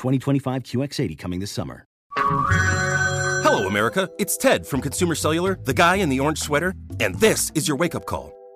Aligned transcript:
2025 0.00 0.62
QX80 0.62 1.18
coming 1.18 1.40
this 1.40 1.52
summer. 1.52 1.84
Hello, 2.16 3.66
America. 3.66 4.08
It's 4.18 4.36
Ted 4.36 4.66
from 4.66 4.80
Consumer 4.80 5.14
Cellular, 5.14 5.58
the 5.64 5.74
guy 5.74 5.96
in 5.96 6.08
the 6.08 6.20
orange 6.20 6.38
sweater, 6.38 6.74
and 7.00 7.14
this 7.16 7.52
is 7.54 7.68
your 7.68 7.76
wake 7.76 7.94
up 7.94 8.06
call. 8.06 8.39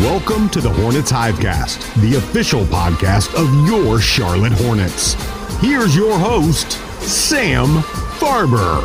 Welcome 0.00 0.48
to 0.50 0.62
the 0.62 0.70
Hornets 0.70 1.12
Hivecast, 1.12 2.00
the 2.00 2.16
official 2.16 2.64
podcast 2.64 3.34
of 3.34 3.68
your 3.68 4.00
Charlotte 4.00 4.54
Hornets. 4.54 5.12
Here's 5.60 5.94
your 5.94 6.18
host, 6.18 6.72
Sam 7.02 7.66
Farber. 8.18 8.80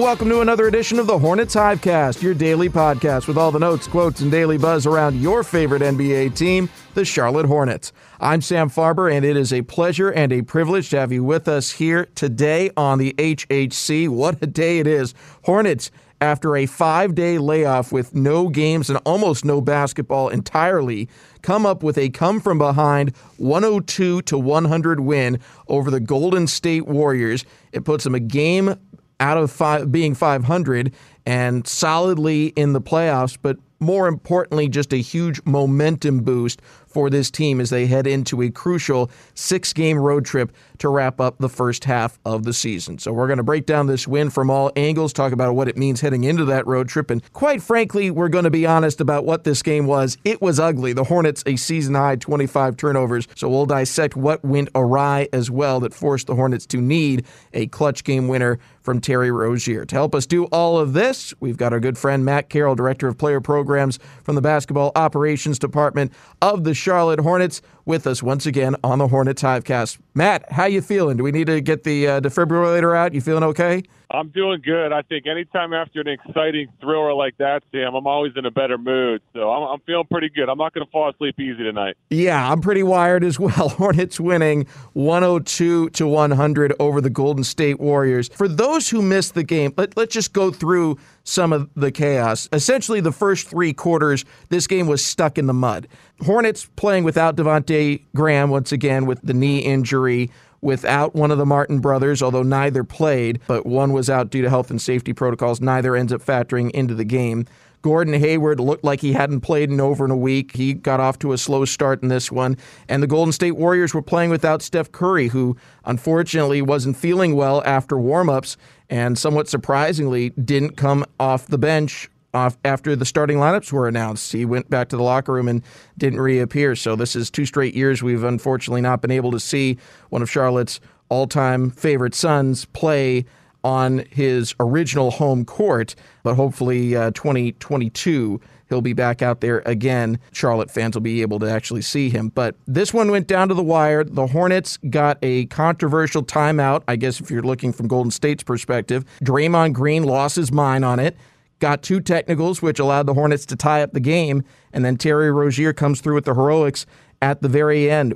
Welcome 0.00 0.30
to 0.30 0.40
another 0.40 0.66
edition 0.66 0.98
of 0.98 1.06
the 1.06 1.18
Hornets 1.18 1.54
Hivecast, 1.54 2.22
your 2.22 2.32
daily 2.32 2.70
podcast 2.70 3.28
with 3.28 3.36
all 3.36 3.52
the 3.52 3.58
notes, 3.58 3.86
quotes, 3.86 4.22
and 4.22 4.30
daily 4.30 4.56
buzz 4.56 4.86
around 4.86 5.20
your 5.20 5.44
favorite 5.44 5.82
NBA 5.82 6.34
team, 6.34 6.70
the 6.94 7.04
Charlotte 7.04 7.44
Hornets. 7.44 7.92
I'm 8.18 8.40
Sam 8.40 8.70
Farber, 8.70 9.14
and 9.14 9.26
it 9.26 9.36
is 9.36 9.52
a 9.52 9.60
pleasure 9.60 10.10
and 10.10 10.32
a 10.32 10.40
privilege 10.40 10.88
to 10.88 11.00
have 11.00 11.12
you 11.12 11.22
with 11.22 11.48
us 11.48 11.72
here 11.72 12.06
today 12.14 12.70
on 12.78 12.96
the 12.96 13.12
HHC. 13.18 14.08
What 14.08 14.38
a 14.40 14.46
day 14.46 14.78
it 14.78 14.86
is. 14.86 15.12
Hornets 15.42 15.90
after 16.20 16.56
a 16.56 16.66
five 16.66 17.14
day 17.14 17.38
layoff 17.38 17.92
with 17.92 18.14
no 18.14 18.48
games 18.48 18.88
and 18.88 18.98
almost 19.04 19.44
no 19.44 19.60
basketball 19.60 20.28
entirely, 20.28 21.08
come 21.42 21.66
up 21.66 21.82
with 21.82 21.98
a 21.98 22.10
come 22.10 22.40
from 22.40 22.58
behind 22.58 23.14
102 23.36 24.22
to 24.22 24.38
100 24.38 25.00
win 25.00 25.38
over 25.68 25.90
the 25.90 26.00
Golden 26.00 26.46
State 26.46 26.86
Warriors. 26.86 27.44
It 27.72 27.84
puts 27.84 28.04
them 28.04 28.14
a 28.14 28.20
game 28.20 28.76
out 29.20 29.36
of 29.36 29.50
five, 29.50 29.90
being 29.92 30.14
500 30.14 30.94
and 31.26 31.66
solidly 31.66 32.46
in 32.48 32.72
the 32.72 32.80
playoffs, 32.80 33.38
but 33.40 33.56
more 33.80 34.08
importantly, 34.08 34.68
just 34.68 34.92
a 34.92 34.96
huge 34.96 35.40
momentum 35.44 36.20
boost 36.20 36.62
for 36.86 37.10
this 37.10 37.30
team 37.30 37.60
as 37.60 37.70
they 37.70 37.86
head 37.86 38.06
into 38.06 38.42
a 38.42 38.50
crucial 38.50 39.10
six 39.34 39.72
game 39.72 39.98
road 39.98 40.24
trip 40.24 40.52
to 40.78 40.88
wrap 40.88 41.20
up 41.20 41.38
the 41.38 41.48
first 41.48 41.84
half 41.84 42.18
of 42.24 42.44
the 42.44 42.52
season. 42.52 42.98
So 42.98 43.12
we're 43.12 43.26
going 43.26 43.38
to 43.38 43.42
break 43.44 43.66
down 43.66 43.86
this 43.86 44.08
win 44.08 44.30
from 44.30 44.50
all 44.50 44.72
angles, 44.76 45.12
talk 45.12 45.32
about 45.32 45.54
what 45.54 45.68
it 45.68 45.76
means 45.76 46.00
heading 46.00 46.24
into 46.24 46.44
that 46.46 46.66
road 46.66 46.88
trip. 46.88 47.10
And 47.10 47.22
quite 47.32 47.62
frankly, 47.62 48.10
we're 48.10 48.28
going 48.28 48.44
to 48.44 48.50
be 48.50 48.66
honest 48.66 49.00
about 49.00 49.24
what 49.24 49.44
this 49.44 49.62
game 49.62 49.86
was. 49.86 50.16
It 50.24 50.40
was 50.42 50.58
ugly. 50.58 50.92
The 50.92 51.04
Hornets, 51.04 51.42
a 51.46 51.56
season 51.56 51.94
high 51.94 52.16
25 52.16 52.76
turnovers. 52.76 53.28
So 53.34 53.48
we'll 53.48 53.66
dissect 53.66 54.16
what 54.16 54.44
went 54.44 54.68
awry 54.74 55.28
as 55.32 55.50
well 55.50 55.80
that 55.80 55.94
forced 55.94 56.26
the 56.26 56.34
Hornets 56.34 56.66
to 56.66 56.78
need 56.78 57.26
a 57.52 57.66
clutch 57.68 58.04
game 58.04 58.28
winner 58.28 58.58
from 58.82 59.00
Terry 59.00 59.30
Rozier. 59.30 59.84
To 59.86 59.94
help 59.94 60.14
us 60.14 60.26
do 60.26 60.44
all 60.46 60.78
of 60.78 60.92
this, 60.92 61.32
we've 61.40 61.56
got 61.56 61.72
our 61.72 61.80
good 61.80 61.96
friend 61.96 62.24
Matt 62.24 62.50
Carroll, 62.50 62.74
Director 62.74 63.08
of 63.08 63.16
Player 63.16 63.40
Programs 63.40 63.98
from 64.22 64.34
the 64.34 64.42
Basketball 64.42 64.92
Operations 64.94 65.58
Department 65.58 66.12
of 66.42 66.64
the 66.64 66.74
Charlotte 66.74 67.20
Hornets 67.20 67.62
with 67.86 68.06
us 68.06 68.22
once 68.22 68.44
again 68.46 68.76
on 68.84 68.98
the 68.98 69.08
Hornets 69.08 69.42
Hivecast. 69.42 69.98
Matt, 70.16 70.52
how 70.52 70.66
you 70.66 70.80
feeling? 70.80 71.16
Do 71.16 71.24
we 71.24 71.32
need 71.32 71.48
to 71.48 71.60
get 71.60 71.82
the 71.82 72.06
uh, 72.06 72.20
defibrillator 72.20 72.96
out? 72.96 73.14
You 73.14 73.20
feeling 73.20 73.42
okay? 73.42 73.82
I'm 74.12 74.28
doing 74.28 74.60
good. 74.64 74.92
I 74.92 75.02
think 75.02 75.26
anytime 75.26 75.72
after 75.72 76.00
an 76.00 76.06
exciting 76.06 76.68
thriller 76.80 77.12
like 77.14 77.36
that, 77.38 77.64
Sam, 77.72 77.96
I'm 77.96 78.06
always 78.06 78.32
in 78.36 78.46
a 78.46 78.50
better 78.52 78.78
mood. 78.78 79.22
So 79.32 79.50
I'm, 79.50 79.72
I'm 79.72 79.80
feeling 79.80 80.06
pretty 80.08 80.28
good. 80.28 80.48
I'm 80.48 80.58
not 80.58 80.72
going 80.72 80.86
to 80.86 80.90
fall 80.92 81.10
asleep 81.10 81.40
easy 81.40 81.64
tonight. 81.64 81.96
Yeah, 82.10 82.48
I'm 82.48 82.60
pretty 82.60 82.84
wired 82.84 83.24
as 83.24 83.40
well. 83.40 83.68
Hornets 83.70 84.20
winning 84.20 84.66
102 84.92 85.90
to 85.90 86.06
100 86.06 86.74
over 86.78 87.00
the 87.00 87.10
Golden 87.10 87.42
State 87.42 87.80
Warriors. 87.80 88.28
For 88.28 88.46
those 88.46 88.88
who 88.90 89.02
missed 89.02 89.34
the 89.34 89.42
game, 89.42 89.74
let, 89.76 89.96
let's 89.96 90.14
just 90.14 90.32
go 90.32 90.52
through 90.52 90.96
some 91.24 91.52
of 91.52 91.68
the 91.74 91.90
chaos. 91.90 92.48
Essentially, 92.52 93.00
the 93.00 93.10
first 93.10 93.48
three 93.48 93.72
quarters, 93.72 94.24
this 94.48 94.68
game 94.68 94.86
was 94.86 95.04
stuck 95.04 95.38
in 95.38 95.46
the 95.46 95.54
mud. 95.54 95.88
Hornets 96.22 96.66
playing 96.76 97.04
without 97.04 97.36
Devonte 97.36 98.02
Graham 98.14 98.50
once 98.50 98.72
again 98.72 99.06
with 99.06 99.20
the 99.22 99.34
knee 99.34 99.58
injury 99.58 100.30
without 100.60 101.14
one 101.14 101.30
of 101.30 101.38
the 101.38 101.44
Martin 101.44 101.78
brothers, 101.78 102.22
although 102.22 102.42
neither 102.42 102.84
played, 102.84 103.38
but 103.46 103.66
one 103.66 103.92
was 103.92 104.08
out 104.08 104.30
due 104.30 104.40
to 104.40 104.48
health 104.48 104.70
and 104.70 104.80
safety 104.80 105.12
protocols. 105.12 105.60
Neither 105.60 105.94
ends 105.94 106.12
up 106.12 106.22
factoring 106.22 106.70
into 106.70 106.94
the 106.94 107.04
game. 107.04 107.44
Gordon 107.82 108.14
Hayward 108.14 108.60
looked 108.60 108.82
like 108.82 109.02
he 109.02 109.12
hadn't 109.12 109.42
played 109.42 109.70
in 109.70 109.78
over 109.78 110.06
in 110.06 110.10
a 110.10 110.16
week. 110.16 110.56
He 110.56 110.72
got 110.72 111.00
off 111.00 111.18
to 111.18 111.34
a 111.34 111.38
slow 111.38 111.66
start 111.66 112.02
in 112.02 112.08
this 112.08 112.32
one. 112.32 112.56
And 112.88 113.02
the 113.02 113.06
Golden 113.06 113.30
State 113.30 113.56
Warriors 113.56 113.92
were 113.92 114.00
playing 114.00 114.30
without 114.30 114.62
Steph 114.62 114.90
Curry, 114.90 115.28
who 115.28 115.54
unfortunately 115.84 116.62
wasn't 116.62 116.96
feeling 116.96 117.36
well 117.36 117.62
after 117.66 117.96
warmups 117.96 118.56
and 118.88 119.18
somewhat 119.18 119.48
surprisingly 119.48 120.30
didn't 120.30 120.78
come 120.78 121.04
off 121.20 121.46
the 121.46 121.58
bench 121.58 122.08
after 122.34 122.96
the 122.96 123.04
starting 123.04 123.38
lineups 123.38 123.72
were 123.72 123.88
announced. 123.88 124.32
He 124.32 124.44
went 124.44 124.68
back 124.68 124.88
to 124.90 124.96
the 124.96 125.02
locker 125.02 125.32
room 125.32 125.48
and 125.48 125.62
didn't 125.96 126.20
reappear. 126.20 126.76
So 126.76 126.96
this 126.96 127.14
is 127.16 127.30
two 127.30 127.46
straight 127.46 127.74
years 127.74 128.02
we've 128.02 128.24
unfortunately 128.24 128.80
not 128.80 129.00
been 129.00 129.10
able 129.10 129.30
to 129.32 129.40
see 129.40 129.78
one 130.10 130.22
of 130.22 130.30
Charlotte's 130.30 130.80
all-time 131.08 131.70
favorite 131.70 132.14
sons 132.14 132.64
play 132.66 133.24
on 133.62 134.04
his 134.10 134.54
original 134.60 135.10
home 135.10 135.44
court. 135.44 135.94
But 136.22 136.34
hopefully, 136.34 136.96
uh, 136.96 137.12
2022 137.12 138.40
he'll 138.68 138.80
be 138.80 138.92
back 138.92 139.22
out 139.22 139.40
there 139.40 139.62
again. 139.66 140.18
Charlotte 140.32 140.70
fans 140.70 140.96
will 140.96 141.02
be 141.02 141.22
able 141.22 141.38
to 141.38 141.48
actually 141.50 141.82
see 141.82 142.10
him. 142.10 142.30
But 142.30 142.56
this 142.66 142.92
one 142.92 143.10
went 143.10 143.26
down 143.26 143.48
to 143.48 143.54
the 143.54 143.62
wire. 143.62 144.04
The 144.04 144.26
Hornets 144.26 144.78
got 144.90 145.18
a 145.22 145.46
controversial 145.46 146.24
timeout, 146.24 146.82
I 146.88 146.96
guess 146.96 147.20
if 147.20 147.30
you're 147.30 147.42
looking 147.42 147.72
from 147.72 147.88
Golden 147.88 148.10
State's 148.10 148.42
perspective. 148.42 149.04
Draymond 149.22 149.74
Green 149.74 150.04
lost 150.04 150.36
his 150.36 150.50
mind 150.50 150.84
on 150.84 150.98
it 150.98 151.16
got 151.58 151.82
two 151.82 152.00
technicals, 152.00 152.62
which 152.62 152.78
allowed 152.78 153.06
the 153.06 153.14
Hornets 153.14 153.46
to 153.46 153.56
tie 153.56 153.82
up 153.82 153.92
the 153.92 154.00
game. 154.00 154.44
And 154.72 154.84
then 154.84 154.96
Terry 154.96 155.30
Rozier 155.30 155.72
comes 155.72 156.00
through 156.00 156.14
with 156.14 156.24
the 156.24 156.34
heroics 156.34 156.86
at 157.22 157.42
the 157.42 157.48
very 157.48 157.90
end. 157.90 158.14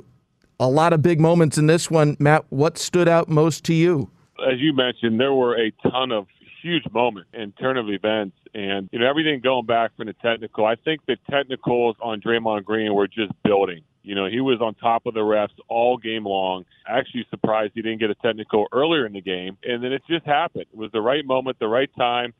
A 0.59 0.67
lot 0.67 0.93
of 0.93 1.01
big 1.01 1.19
moments 1.19 1.57
in 1.57 1.67
this 1.67 1.89
one. 1.89 2.17
Matt, 2.19 2.45
what 2.49 2.77
stood 2.77 3.07
out 3.07 3.29
most 3.29 3.63
to 3.65 3.73
you? 3.73 4.09
As 4.39 4.59
you 4.59 4.73
mentioned, 4.73 5.19
there 5.19 5.33
were 5.33 5.55
a 5.55 5.71
ton 5.89 6.11
of 6.11 6.27
huge 6.61 6.83
moments 6.91 7.29
and 7.33 7.53
turn 7.57 7.77
of 7.77 7.89
events 7.89 8.35
and 8.53 8.89
you 8.91 8.99
know 8.99 9.09
everything 9.09 9.39
going 9.39 9.65
back 9.65 9.95
from 9.95 10.07
the 10.07 10.13
technical. 10.13 10.65
I 10.65 10.75
think 10.75 11.01
the 11.07 11.17
technicals 11.29 11.95
on 12.01 12.21
Draymond 12.21 12.65
Green 12.65 12.93
were 12.93 13.07
just 13.07 13.31
building. 13.43 13.81
You 14.03 14.15
know, 14.15 14.25
he 14.25 14.41
was 14.41 14.59
on 14.61 14.75
top 14.75 15.05
of 15.05 15.13
the 15.13 15.19
refs 15.19 15.49
all 15.67 15.97
game 15.97 16.25
long. 16.25 16.65
Actually 16.87 17.27
surprised 17.29 17.73
he 17.75 17.81
didn't 17.81 17.99
get 17.99 18.09
a 18.09 18.15
technical 18.15 18.67
earlier 18.71 19.05
in 19.05 19.13
the 19.13 19.21
game. 19.21 19.57
And 19.63 19.83
then 19.83 19.91
it 19.91 20.01
just 20.09 20.25
happened. 20.25 20.65
It 20.71 20.77
was 20.77 20.91
the 20.91 21.01
right 21.01 21.25
moment, 21.25 21.59
the 21.59 21.67
right 21.67 21.89
time 21.97 22.33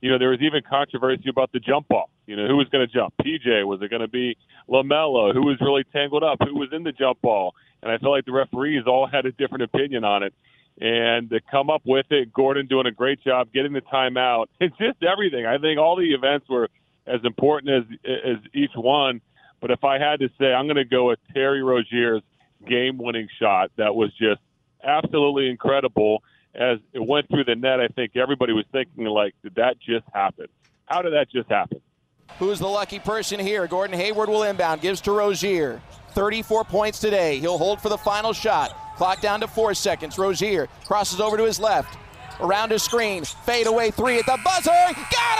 you 0.00 0.10
know, 0.10 0.18
there 0.18 0.30
was 0.30 0.40
even 0.40 0.62
controversy 0.68 1.28
about 1.28 1.52
the 1.52 1.60
jump 1.60 1.88
ball. 1.88 2.10
You 2.26 2.36
know, 2.36 2.46
who 2.46 2.56
was 2.56 2.68
going 2.68 2.86
to 2.86 2.92
jump? 2.92 3.14
PJ? 3.22 3.66
Was 3.66 3.80
it 3.82 3.90
going 3.90 4.02
to 4.02 4.08
be 4.08 4.36
LaMelo? 4.68 5.32
Who 5.34 5.42
was 5.42 5.58
really 5.60 5.84
tangled 5.92 6.22
up? 6.22 6.38
Who 6.46 6.54
was 6.54 6.70
in 6.72 6.82
the 6.82 6.92
jump 6.92 7.20
ball? 7.20 7.54
and 7.84 7.92
I 7.92 7.98
feel 7.98 8.10
like 8.10 8.24
the 8.24 8.32
referees 8.32 8.84
all 8.86 9.06
had 9.06 9.26
a 9.26 9.32
different 9.32 9.64
opinion 9.64 10.04
on 10.04 10.22
it. 10.22 10.34
And 10.80 11.28
to 11.30 11.40
come 11.50 11.70
up 11.70 11.82
with 11.84 12.06
it, 12.10 12.32
Gordon 12.32 12.66
doing 12.66 12.86
a 12.86 12.90
great 12.90 13.22
job 13.22 13.52
getting 13.52 13.74
the 13.74 13.82
timeout. 13.82 14.46
It's 14.60 14.76
just 14.78 15.04
everything. 15.04 15.46
I 15.46 15.58
think 15.58 15.78
all 15.78 15.94
the 15.94 16.14
events 16.14 16.48
were 16.48 16.70
as 17.06 17.20
important 17.24 17.70
as 17.70 17.98
as 18.04 18.38
each 18.54 18.72
one. 18.74 19.20
But 19.60 19.70
if 19.70 19.84
I 19.84 19.98
had 19.98 20.20
to 20.20 20.30
say, 20.40 20.46
I'm 20.46 20.66
going 20.66 20.76
to 20.76 20.84
go 20.84 21.08
with 21.08 21.18
Terry 21.32 21.62
Rozier's 21.62 22.22
game-winning 22.66 23.28
shot. 23.38 23.70
That 23.76 23.94
was 23.94 24.10
just 24.16 24.40
absolutely 24.82 25.48
incredible. 25.50 26.22
As 26.54 26.78
it 26.92 27.04
went 27.04 27.28
through 27.28 27.44
the 27.44 27.56
net, 27.56 27.80
I 27.80 27.88
think 27.88 28.16
everybody 28.16 28.52
was 28.52 28.64
thinking, 28.70 29.04
like, 29.06 29.34
did 29.42 29.56
that 29.56 29.76
just 29.80 30.04
happen? 30.12 30.46
How 30.86 31.02
did 31.02 31.12
that 31.12 31.30
just 31.30 31.48
happen? 31.50 31.80
Who's 32.38 32.58
the 32.58 32.68
lucky 32.68 32.98
person 32.98 33.40
here? 33.40 33.66
Gordon 33.66 33.98
Hayward 33.98 34.28
will 34.28 34.44
inbound, 34.44 34.80
gives 34.80 35.00
to 35.02 35.12
Rozier. 35.12 35.82
34 36.12 36.64
points 36.64 37.00
today. 37.00 37.38
He'll 37.40 37.58
hold 37.58 37.80
for 37.80 37.88
the 37.88 37.98
final 37.98 38.32
shot. 38.32 38.76
Clock 38.96 39.20
down 39.20 39.40
to 39.40 39.48
four 39.48 39.74
seconds. 39.74 40.16
Rozier 40.16 40.68
crosses 40.84 41.20
over 41.20 41.36
to 41.36 41.44
his 41.44 41.58
left. 41.58 41.98
Around 42.40 42.70
his 42.70 42.82
screen. 42.82 43.24
Fade 43.24 43.66
away 43.66 43.90
three 43.90 44.18
at 44.18 44.26
the 44.26 44.38
buzzer. 44.44 44.70
Got 44.70 45.38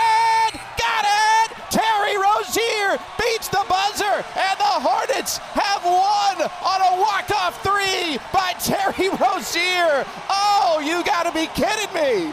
it! 0.52 0.60
Got 0.76 1.04
it! 1.04 1.43
Terry 1.74 2.16
Rozier 2.16 2.98
beats 3.18 3.48
the 3.48 3.64
buzzer, 3.68 4.04
and 4.04 4.58
the 4.60 4.74
Hornets 4.78 5.38
have 5.38 5.84
won 5.84 6.48
on 6.62 6.80
a 6.80 7.00
walk-off 7.00 7.60
three 7.64 8.16
by 8.32 8.52
Terry 8.60 9.08
Rozier. 9.18 10.04
Oh, 10.30 10.80
you 10.84 11.02
got 11.02 11.24
to 11.24 11.32
be 11.32 11.48
kidding 11.48 11.92
me! 11.92 12.32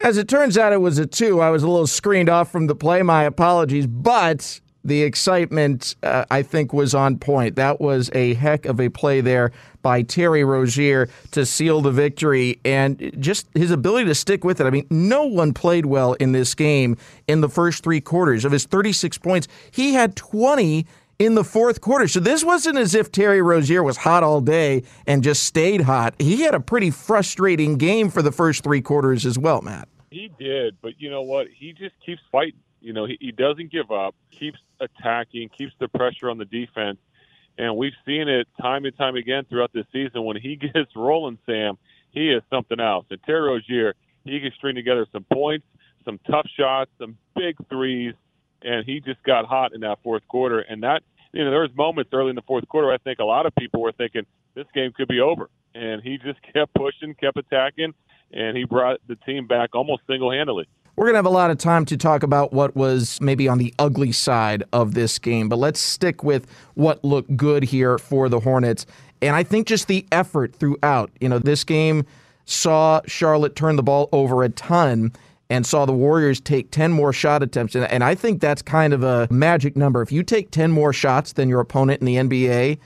As 0.00 0.16
it 0.16 0.26
turns 0.26 0.56
out, 0.56 0.72
it 0.72 0.80
was 0.80 0.96
a 0.96 1.04
two. 1.04 1.42
I 1.42 1.50
was 1.50 1.62
a 1.62 1.68
little 1.68 1.86
screened 1.86 2.30
off 2.30 2.50
from 2.50 2.66
the 2.66 2.74
play. 2.74 3.02
My 3.02 3.24
apologies. 3.24 3.86
But 3.86 4.60
the 4.82 5.02
excitement, 5.02 5.94
uh, 6.02 6.24
I 6.30 6.42
think, 6.42 6.72
was 6.72 6.94
on 6.94 7.18
point. 7.18 7.56
That 7.56 7.78
was 7.78 8.10
a 8.14 8.32
heck 8.34 8.64
of 8.64 8.80
a 8.80 8.88
play 8.88 9.20
there 9.20 9.52
by 9.82 10.02
Terry 10.02 10.44
Rozier 10.44 11.08
to 11.32 11.44
seal 11.44 11.80
the 11.80 11.90
victory 11.90 12.60
and 12.64 13.12
just 13.18 13.48
his 13.54 13.70
ability 13.70 14.06
to 14.06 14.14
stick 14.14 14.44
with 14.44 14.60
it. 14.60 14.66
I 14.66 14.70
mean, 14.70 14.86
no 14.90 15.24
one 15.24 15.52
played 15.52 15.86
well 15.86 16.14
in 16.14 16.32
this 16.32 16.54
game 16.54 16.96
in 17.26 17.40
the 17.40 17.48
first 17.48 17.82
three 17.82 18.00
quarters. 18.00 18.44
Of 18.44 18.52
his 18.52 18.64
36 18.64 19.18
points, 19.18 19.48
he 19.70 19.94
had 19.94 20.16
20 20.16 20.86
in 21.18 21.34
the 21.34 21.44
fourth 21.44 21.80
quarter. 21.80 22.08
So 22.08 22.20
this 22.20 22.44
wasn't 22.44 22.78
as 22.78 22.94
if 22.94 23.12
Terry 23.12 23.42
Rozier 23.42 23.82
was 23.82 23.96
hot 23.96 24.22
all 24.22 24.40
day 24.40 24.82
and 25.06 25.22
just 25.22 25.44
stayed 25.44 25.82
hot. 25.82 26.14
He 26.18 26.42
had 26.42 26.54
a 26.54 26.60
pretty 26.60 26.90
frustrating 26.90 27.76
game 27.76 28.10
for 28.10 28.22
the 28.22 28.32
first 28.32 28.64
three 28.64 28.80
quarters 28.80 29.24
as 29.24 29.38
well, 29.38 29.62
Matt. 29.62 29.88
He 30.10 30.30
did, 30.38 30.76
but 30.82 31.00
you 31.00 31.10
know 31.10 31.22
what? 31.22 31.46
He 31.48 31.72
just 31.72 31.94
keeps 32.04 32.20
fighting. 32.30 32.60
You 32.80 32.92
know, 32.92 33.06
he, 33.06 33.16
he 33.20 33.30
doesn't 33.30 33.70
give 33.70 33.90
up, 33.92 34.14
keeps 34.30 34.58
attacking, 34.80 35.50
keeps 35.56 35.72
the 35.78 35.88
pressure 35.88 36.28
on 36.28 36.38
the 36.38 36.44
defense. 36.44 36.98
And 37.58 37.76
we've 37.76 37.92
seen 38.06 38.28
it 38.28 38.48
time 38.60 38.84
and 38.84 38.96
time 38.96 39.16
again 39.16 39.44
throughout 39.48 39.72
this 39.72 39.86
season. 39.92 40.24
When 40.24 40.36
he 40.36 40.56
gets 40.74 40.94
rolling, 40.96 41.38
Sam, 41.46 41.78
he 42.10 42.30
is 42.30 42.42
something 42.50 42.80
else. 42.80 43.06
And 43.10 43.22
Terry 43.24 43.48
Rozier, 43.48 43.94
he 44.24 44.40
can 44.40 44.52
string 44.56 44.74
together 44.74 45.06
some 45.12 45.24
points, 45.32 45.66
some 46.04 46.18
tough 46.30 46.46
shots, 46.58 46.90
some 46.98 47.16
big 47.36 47.56
threes, 47.68 48.14
and 48.62 48.84
he 48.84 49.00
just 49.00 49.22
got 49.22 49.46
hot 49.46 49.74
in 49.74 49.80
that 49.80 49.98
fourth 50.02 50.26
quarter. 50.28 50.60
And 50.60 50.82
that, 50.82 51.02
you 51.32 51.44
know, 51.44 51.50
there 51.50 51.60
was 51.60 51.74
moments 51.74 52.10
early 52.12 52.30
in 52.30 52.36
the 52.36 52.42
fourth 52.42 52.68
quarter. 52.68 52.92
I 52.92 52.98
think 52.98 53.18
a 53.18 53.24
lot 53.24 53.46
of 53.46 53.54
people 53.56 53.80
were 53.80 53.92
thinking 53.92 54.22
this 54.54 54.66
game 54.74 54.92
could 54.92 55.08
be 55.08 55.20
over, 55.20 55.48
and 55.74 56.02
he 56.02 56.18
just 56.18 56.40
kept 56.52 56.74
pushing, 56.74 57.14
kept 57.14 57.36
attacking, 57.36 57.94
and 58.32 58.56
he 58.56 58.64
brought 58.64 59.00
the 59.08 59.16
team 59.16 59.46
back 59.46 59.70
almost 59.74 60.02
single-handedly. 60.06 60.66
We're 60.94 61.06
going 61.06 61.14
to 61.14 61.18
have 61.18 61.26
a 61.26 61.30
lot 61.30 61.50
of 61.50 61.56
time 61.56 61.86
to 61.86 61.96
talk 61.96 62.22
about 62.22 62.52
what 62.52 62.76
was 62.76 63.18
maybe 63.20 63.48
on 63.48 63.56
the 63.56 63.72
ugly 63.78 64.12
side 64.12 64.62
of 64.74 64.92
this 64.92 65.18
game, 65.18 65.48
but 65.48 65.56
let's 65.56 65.80
stick 65.80 66.22
with 66.22 66.46
what 66.74 67.02
looked 67.02 67.34
good 67.34 67.62
here 67.62 67.96
for 67.96 68.28
the 68.28 68.40
Hornets. 68.40 68.84
And 69.22 69.34
I 69.34 69.42
think 69.42 69.66
just 69.66 69.88
the 69.88 70.06
effort 70.12 70.54
throughout. 70.54 71.10
You 71.18 71.30
know, 71.30 71.38
this 71.38 71.64
game 71.64 72.04
saw 72.44 73.00
Charlotte 73.06 73.56
turn 73.56 73.76
the 73.76 73.82
ball 73.82 74.10
over 74.12 74.42
a 74.42 74.50
ton 74.50 75.12
and 75.48 75.66
saw 75.66 75.86
the 75.86 75.92
Warriors 75.92 76.40
take 76.40 76.70
10 76.70 76.92
more 76.92 77.12
shot 77.12 77.42
attempts. 77.42 77.74
And 77.74 78.04
I 78.04 78.14
think 78.14 78.42
that's 78.42 78.60
kind 78.60 78.92
of 78.92 79.02
a 79.02 79.28
magic 79.30 79.76
number. 79.76 80.02
If 80.02 80.12
you 80.12 80.22
take 80.22 80.50
10 80.50 80.70
more 80.72 80.92
shots 80.92 81.32
than 81.32 81.48
your 81.48 81.60
opponent 81.60 82.02
in 82.02 82.06
the 82.06 82.16
NBA, 82.16 82.78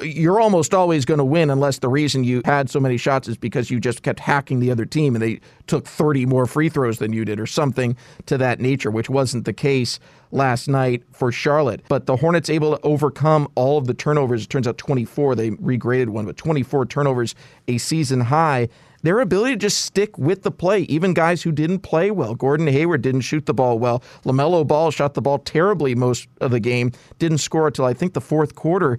you're 0.00 0.40
almost 0.40 0.74
always 0.74 1.04
going 1.04 1.18
to 1.18 1.24
win 1.24 1.50
unless 1.50 1.78
the 1.78 1.88
reason 1.88 2.22
you 2.22 2.40
had 2.44 2.70
so 2.70 2.78
many 2.78 2.96
shots 2.96 3.26
is 3.26 3.36
because 3.36 3.70
you 3.70 3.80
just 3.80 4.02
kept 4.02 4.20
hacking 4.20 4.60
the 4.60 4.70
other 4.70 4.84
team 4.84 5.16
and 5.16 5.22
they 5.22 5.40
took 5.66 5.86
30 5.86 6.24
more 6.26 6.46
free 6.46 6.68
throws 6.68 6.98
than 6.98 7.12
you 7.12 7.24
did 7.24 7.40
or 7.40 7.46
something 7.46 7.96
to 8.26 8.38
that 8.38 8.60
nature, 8.60 8.92
which 8.92 9.10
wasn't 9.10 9.44
the 9.44 9.52
case 9.52 9.98
last 10.30 10.68
night 10.68 11.02
for 11.12 11.32
Charlotte. 11.32 11.82
But 11.88 12.06
the 12.06 12.16
Hornets 12.16 12.48
able 12.48 12.76
to 12.76 12.86
overcome 12.86 13.48
all 13.56 13.76
of 13.76 13.86
the 13.86 13.94
turnovers. 13.94 14.44
It 14.44 14.50
turns 14.50 14.68
out 14.68 14.78
24, 14.78 15.34
they 15.34 15.50
regraded 15.50 16.10
one, 16.10 16.26
but 16.26 16.36
24 16.36 16.86
turnovers, 16.86 17.34
a 17.66 17.78
season 17.78 18.20
high. 18.20 18.68
Their 19.02 19.18
ability 19.20 19.54
to 19.54 19.58
just 19.58 19.84
stick 19.84 20.16
with 20.16 20.42
the 20.42 20.50
play, 20.50 20.82
even 20.82 21.12
guys 21.12 21.42
who 21.42 21.50
didn't 21.50 21.80
play 21.80 22.10
well. 22.10 22.34
Gordon 22.34 22.66
Hayward 22.68 23.02
didn't 23.02 23.20
shoot 23.22 23.46
the 23.46 23.54
ball 23.54 23.78
well. 23.78 24.02
LaMelo 24.24 24.66
Ball 24.66 24.90
shot 24.90 25.14
the 25.14 25.22
ball 25.22 25.38
terribly 25.38 25.94
most 25.94 26.28
of 26.40 26.50
the 26.52 26.60
game, 26.60 26.92
didn't 27.18 27.38
score 27.38 27.68
until 27.68 27.84
I 27.84 27.94
think 27.94 28.14
the 28.14 28.20
fourth 28.20 28.54
quarter. 28.56 28.98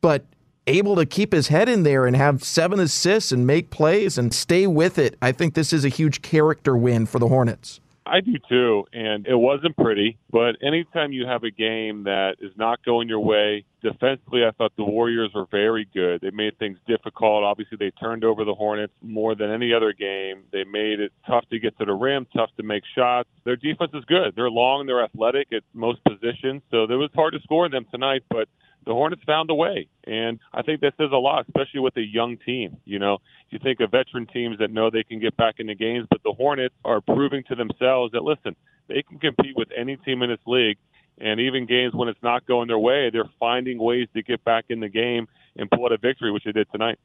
But 0.00 0.26
able 0.68 0.94
to 0.96 1.06
keep 1.06 1.32
his 1.32 1.48
head 1.48 1.68
in 1.68 1.82
there 1.82 2.06
and 2.06 2.14
have 2.14 2.44
seven 2.44 2.78
assists 2.78 3.32
and 3.32 3.46
make 3.46 3.70
plays 3.70 4.18
and 4.18 4.32
stay 4.32 4.66
with 4.66 4.98
it. 4.98 5.16
I 5.20 5.32
think 5.32 5.54
this 5.54 5.72
is 5.72 5.84
a 5.84 5.88
huge 5.88 6.22
character 6.22 6.76
win 6.76 7.06
for 7.06 7.18
the 7.18 7.28
Hornets. 7.28 7.80
I 8.08 8.20
do 8.20 8.34
too, 8.48 8.84
and 8.92 9.26
it 9.26 9.36
wasn't 9.36 9.76
pretty. 9.76 10.16
But 10.30 10.56
anytime 10.62 11.12
you 11.12 11.26
have 11.26 11.44
a 11.44 11.50
game 11.50 12.04
that 12.04 12.36
is 12.40 12.52
not 12.56 12.82
going 12.84 13.08
your 13.08 13.20
way, 13.20 13.64
defensively, 13.82 14.44
I 14.44 14.50
thought 14.52 14.72
the 14.76 14.84
Warriors 14.84 15.30
were 15.34 15.46
very 15.50 15.86
good. 15.92 16.22
They 16.22 16.30
made 16.30 16.58
things 16.58 16.78
difficult. 16.86 17.44
Obviously, 17.44 17.76
they 17.78 17.90
turned 17.90 18.24
over 18.24 18.44
the 18.44 18.54
Hornets 18.54 18.94
more 19.02 19.34
than 19.34 19.50
any 19.50 19.74
other 19.74 19.92
game. 19.92 20.44
They 20.52 20.64
made 20.64 21.00
it 21.00 21.12
tough 21.26 21.44
to 21.50 21.58
get 21.58 21.76
to 21.78 21.84
the 21.84 21.92
rim, 21.92 22.26
tough 22.34 22.50
to 22.56 22.62
make 22.62 22.82
shots. 22.94 23.28
Their 23.44 23.56
defense 23.56 23.90
is 23.94 24.04
good. 24.06 24.32
They're 24.34 24.50
long, 24.50 24.86
they're 24.86 25.04
athletic 25.04 25.52
at 25.52 25.62
most 25.74 26.02
positions, 26.04 26.62
so 26.70 26.84
it 26.84 26.90
was 26.90 27.10
hard 27.14 27.34
to 27.34 27.40
score 27.40 27.68
them 27.68 27.86
tonight. 27.90 28.24
But 28.30 28.48
the 28.86 28.92
Hornets 28.92 29.22
found 29.26 29.50
a 29.50 29.54
way. 29.54 29.88
And 30.04 30.38
I 30.52 30.62
think 30.62 30.80
that 30.80 30.94
says 30.96 31.10
a 31.12 31.16
lot, 31.16 31.46
especially 31.48 31.80
with 31.80 31.96
a 31.96 32.02
young 32.02 32.38
team. 32.38 32.78
You 32.84 32.98
know, 32.98 33.18
you 33.50 33.58
think 33.58 33.80
of 33.80 33.90
veteran 33.90 34.26
teams 34.26 34.58
that 34.58 34.70
know 34.70 34.90
they 34.90 35.02
can 35.02 35.20
get 35.20 35.36
back 35.36 35.56
into 35.58 35.74
games, 35.74 36.06
but 36.10 36.22
the 36.24 36.32
Hornets 36.32 36.74
are 36.84 37.00
proving 37.00 37.44
to 37.48 37.54
themselves 37.54 38.12
that, 38.12 38.24
listen, 38.24 38.56
they 38.88 39.02
can 39.02 39.18
compete 39.18 39.56
with 39.56 39.68
any 39.76 39.96
team 39.96 40.22
in 40.22 40.30
this 40.30 40.40
league. 40.46 40.78
And 41.20 41.40
even 41.40 41.66
games 41.66 41.94
when 41.94 42.08
it's 42.08 42.22
not 42.22 42.46
going 42.46 42.68
their 42.68 42.78
way, 42.78 43.10
they're 43.10 43.28
finding 43.40 43.78
ways 43.78 44.08
to 44.14 44.22
get 44.22 44.44
back 44.44 44.66
in 44.68 44.80
the 44.80 44.88
game 44.88 45.28
and 45.56 45.70
pull 45.70 45.84
out 45.84 45.92
a 45.92 45.98
victory, 45.98 46.30
which 46.30 46.44
they 46.44 46.52
did 46.52 46.70
tonight. 46.70 46.98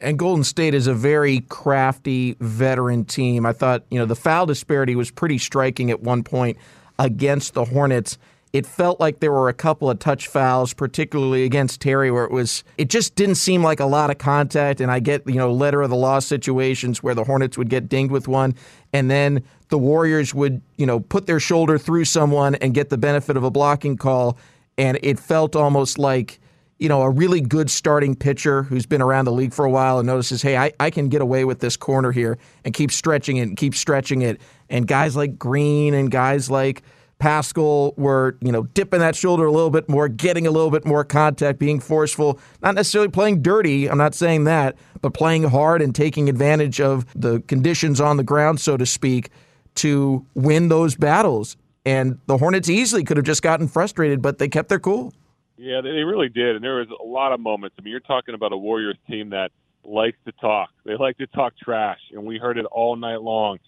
And 0.00 0.18
Golden 0.18 0.44
State 0.44 0.74
is 0.74 0.86
a 0.86 0.94
very 0.94 1.40
crafty 1.40 2.36
veteran 2.40 3.04
team. 3.04 3.44
I 3.44 3.52
thought, 3.52 3.84
you 3.90 3.98
know, 3.98 4.06
the 4.06 4.16
foul 4.16 4.46
disparity 4.46 4.96
was 4.96 5.10
pretty 5.10 5.38
striking 5.38 5.90
at 5.90 6.00
one 6.00 6.22
point 6.22 6.56
against 6.98 7.54
the 7.54 7.64
Hornets 7.64 8.16
it 8.52 8.66
felt 8.66 8.98
like 8.98 9.20
there 9.20 9.32
were 9.32 9.48
a 9.48 9.54
couple 9.54 9.90
of 9.90 9.98
touch 9.98 10.26
fouls, 10.26 10.72
particularly 10.72 11.44
against 11.44 11.80
Terry, 11.80 12.10
where 12.10 12.24
it 12.24 12.30
was 12.30 12.64
it 12.78 12.88
just 12.88 13.14
didn't 13.14 13.36
seem 13.36 13.62
like 13.62 13.80
a 13.80 13.86
lot 13.86 14.10
of 14.10 14.18
contact. 14.18 14.80
And 14.80 14.90
I 14.90 15.00
get 15.00 15.26
you 15.26 15.34
know 15.34 15.52
letter 15.52 15.82
of 15.82 15.90
the 15.90 15.96
law 15.96 16.18
situations 16.18 17.02
where 17.02 17.14
the 17.14 17.24
Hornets 17.24 17.58
would 17.58 17.68
get 17.68 17.88
dinged 17.88 18.10
with 18.10 18.28
one, 18.28 18.54
and 18.92 19.10
then 19.10 19.42
the 19.68 19.78
Warriors 19.78 20.34
would 20.34 20.62
you 20.76 20.86
know 20.86 21.00
put 21.00 21.26
their 21.26 21.40
shoulder 21.40 21.78
through 21.78 22.06
someone 22.06 22.54
and 22.56 22.74
get 22.74 22.88
the 22.88 22.98
benefit 22.98 23.36
of 23.36 23.44
a 23.44 23.50
blocking 23.50 23.96
call, 23.96 24.38
and 24.76 24.98
it 25.02 25.18
felt 25.18 25.54
almost 25.54 25.98
like 25.98 26.40
you 26.78 26.88
know, 26.88 27.02
a 27.02 27.10
really 27.10 27.40
good 27.40 27.70
starting 27.70 28.14
pitcher 28.14 28.62
who's 28.62 28.86
been 28.86 29.02
around 29.02 29.24
the 29.24 29.32
league 29.32 29.52
for 29.52 29.64
a 29.64 29.70
while 29.70 29.98
and 29.98 30.06
notices, 30.06 30.42
hey, 30.42 30.56
I, 30.56 30.72
I 30.78 30.90
can 30.90 31.08
get 31.08 31.20
away 31.20 31.44
with 31.44 31.58
this 31.58 31.76
corner 31.76 32.12
here 32.12 32.38
and 32.64 32.72
keep 32.72 32.92
stretching 32.92 33.38
it 33.38 33.48
and 33.48 33.56
keep 33.56 33.74
stretching 33.74 34.22
it. 34.22 34.40
And 34.70 34.86
guys 34.86 35.16
like 35.16 35.38
Green 35.38 35.92
and 35.92 36.08
guys 36.08 36.50
like 36.50 36.82
Paschall 37.18 37.96
were, 37.98 38.36
you 38.40 38.52
know, 38.52 38.64
dipping 38.74 39.00
that 39.00 39.16
shoulder 39.16 39.44
a 39.44 39.52
little 39.52 39.70
bit 39.70 39.88
more, 39.88 40.08
getting 40.08 40.46
a 40.46 40.50
little 40.50 40.70
bit 40.70 40.84
more 40.84 41.04
contact, 41.04 41.58
being 41.58 41.80
forceful, 41.80 42.38
not 42.62 42.74
necessarily 42.74 43.10
playing 43.10 43.42
dirty. 43.42 43.90
I'm 43.90 43.98
not 43.98 44.14
saying 44.14 44.44
that, 44.44 44.76
but 45.00 45.14
playing 45.14 45.44
hard 45.44 45.82
and 45.82 45.94
taking 45.94 46.28
advantage 46.28 46.80
of 46.80 47.06
the 47.20 47.40
conditions 47.40 48.00
on 48.00 48.16
the 48.16 48.22
ground, 48.22 48.60
so 48.60 48.76
to 48.76 48.86
speak, 48.86 49.30
to 49.76 50.24
win 50.34 50.68
those 50.68 50.94
battles. 50.94 51.56
And 51.84 52.18
the 52.26 52.38
Hornets 52.38 52.68
easily 52.68 53.02
could 53.02 53.16
have 53.16 53.26
just 53.26 53.42
gotten 53.42 53.66
frustrated, 53.66 54.22
but 54.22 54.38
they 54.38 54.48
kept 54.48 54.68
their 54.68 54.78
cool. 54.78 55.12
Yeah, 55.56 55.80
they 55.80 56.04
really 56.04 56.28
did. 56.28 56.54
And 56.54 56.64
there 56.64 56.76
was 56.76 56.88
a 56.88 57.04
lot 57.04 57.32
of 57.32 57.40
moments. 57.40 57.74
I 57.78 57.82
mean, 57.82 57.90
you're 57.90 58.00
talking 58.00 58.34
about 58.34 58.52
a 58.52 58.56
Warriors 58.56 58.96
team 59.08 59.30
that 59.30 59.50
likes 59.82 60.18
to 60.26 60.32
talk. 60.32 60.70
They 60.84 60.96
like 60.96 61.18
to 61.18 61.26
talk 61.26 61.54
trash, 61.56 61.98
and 62.12 62.24
we 62.24 62.38
heard 62.38 62.58
it 62.58 62.66
all 62.66 62.94
night 62.94 63.22
long 63.22 63.58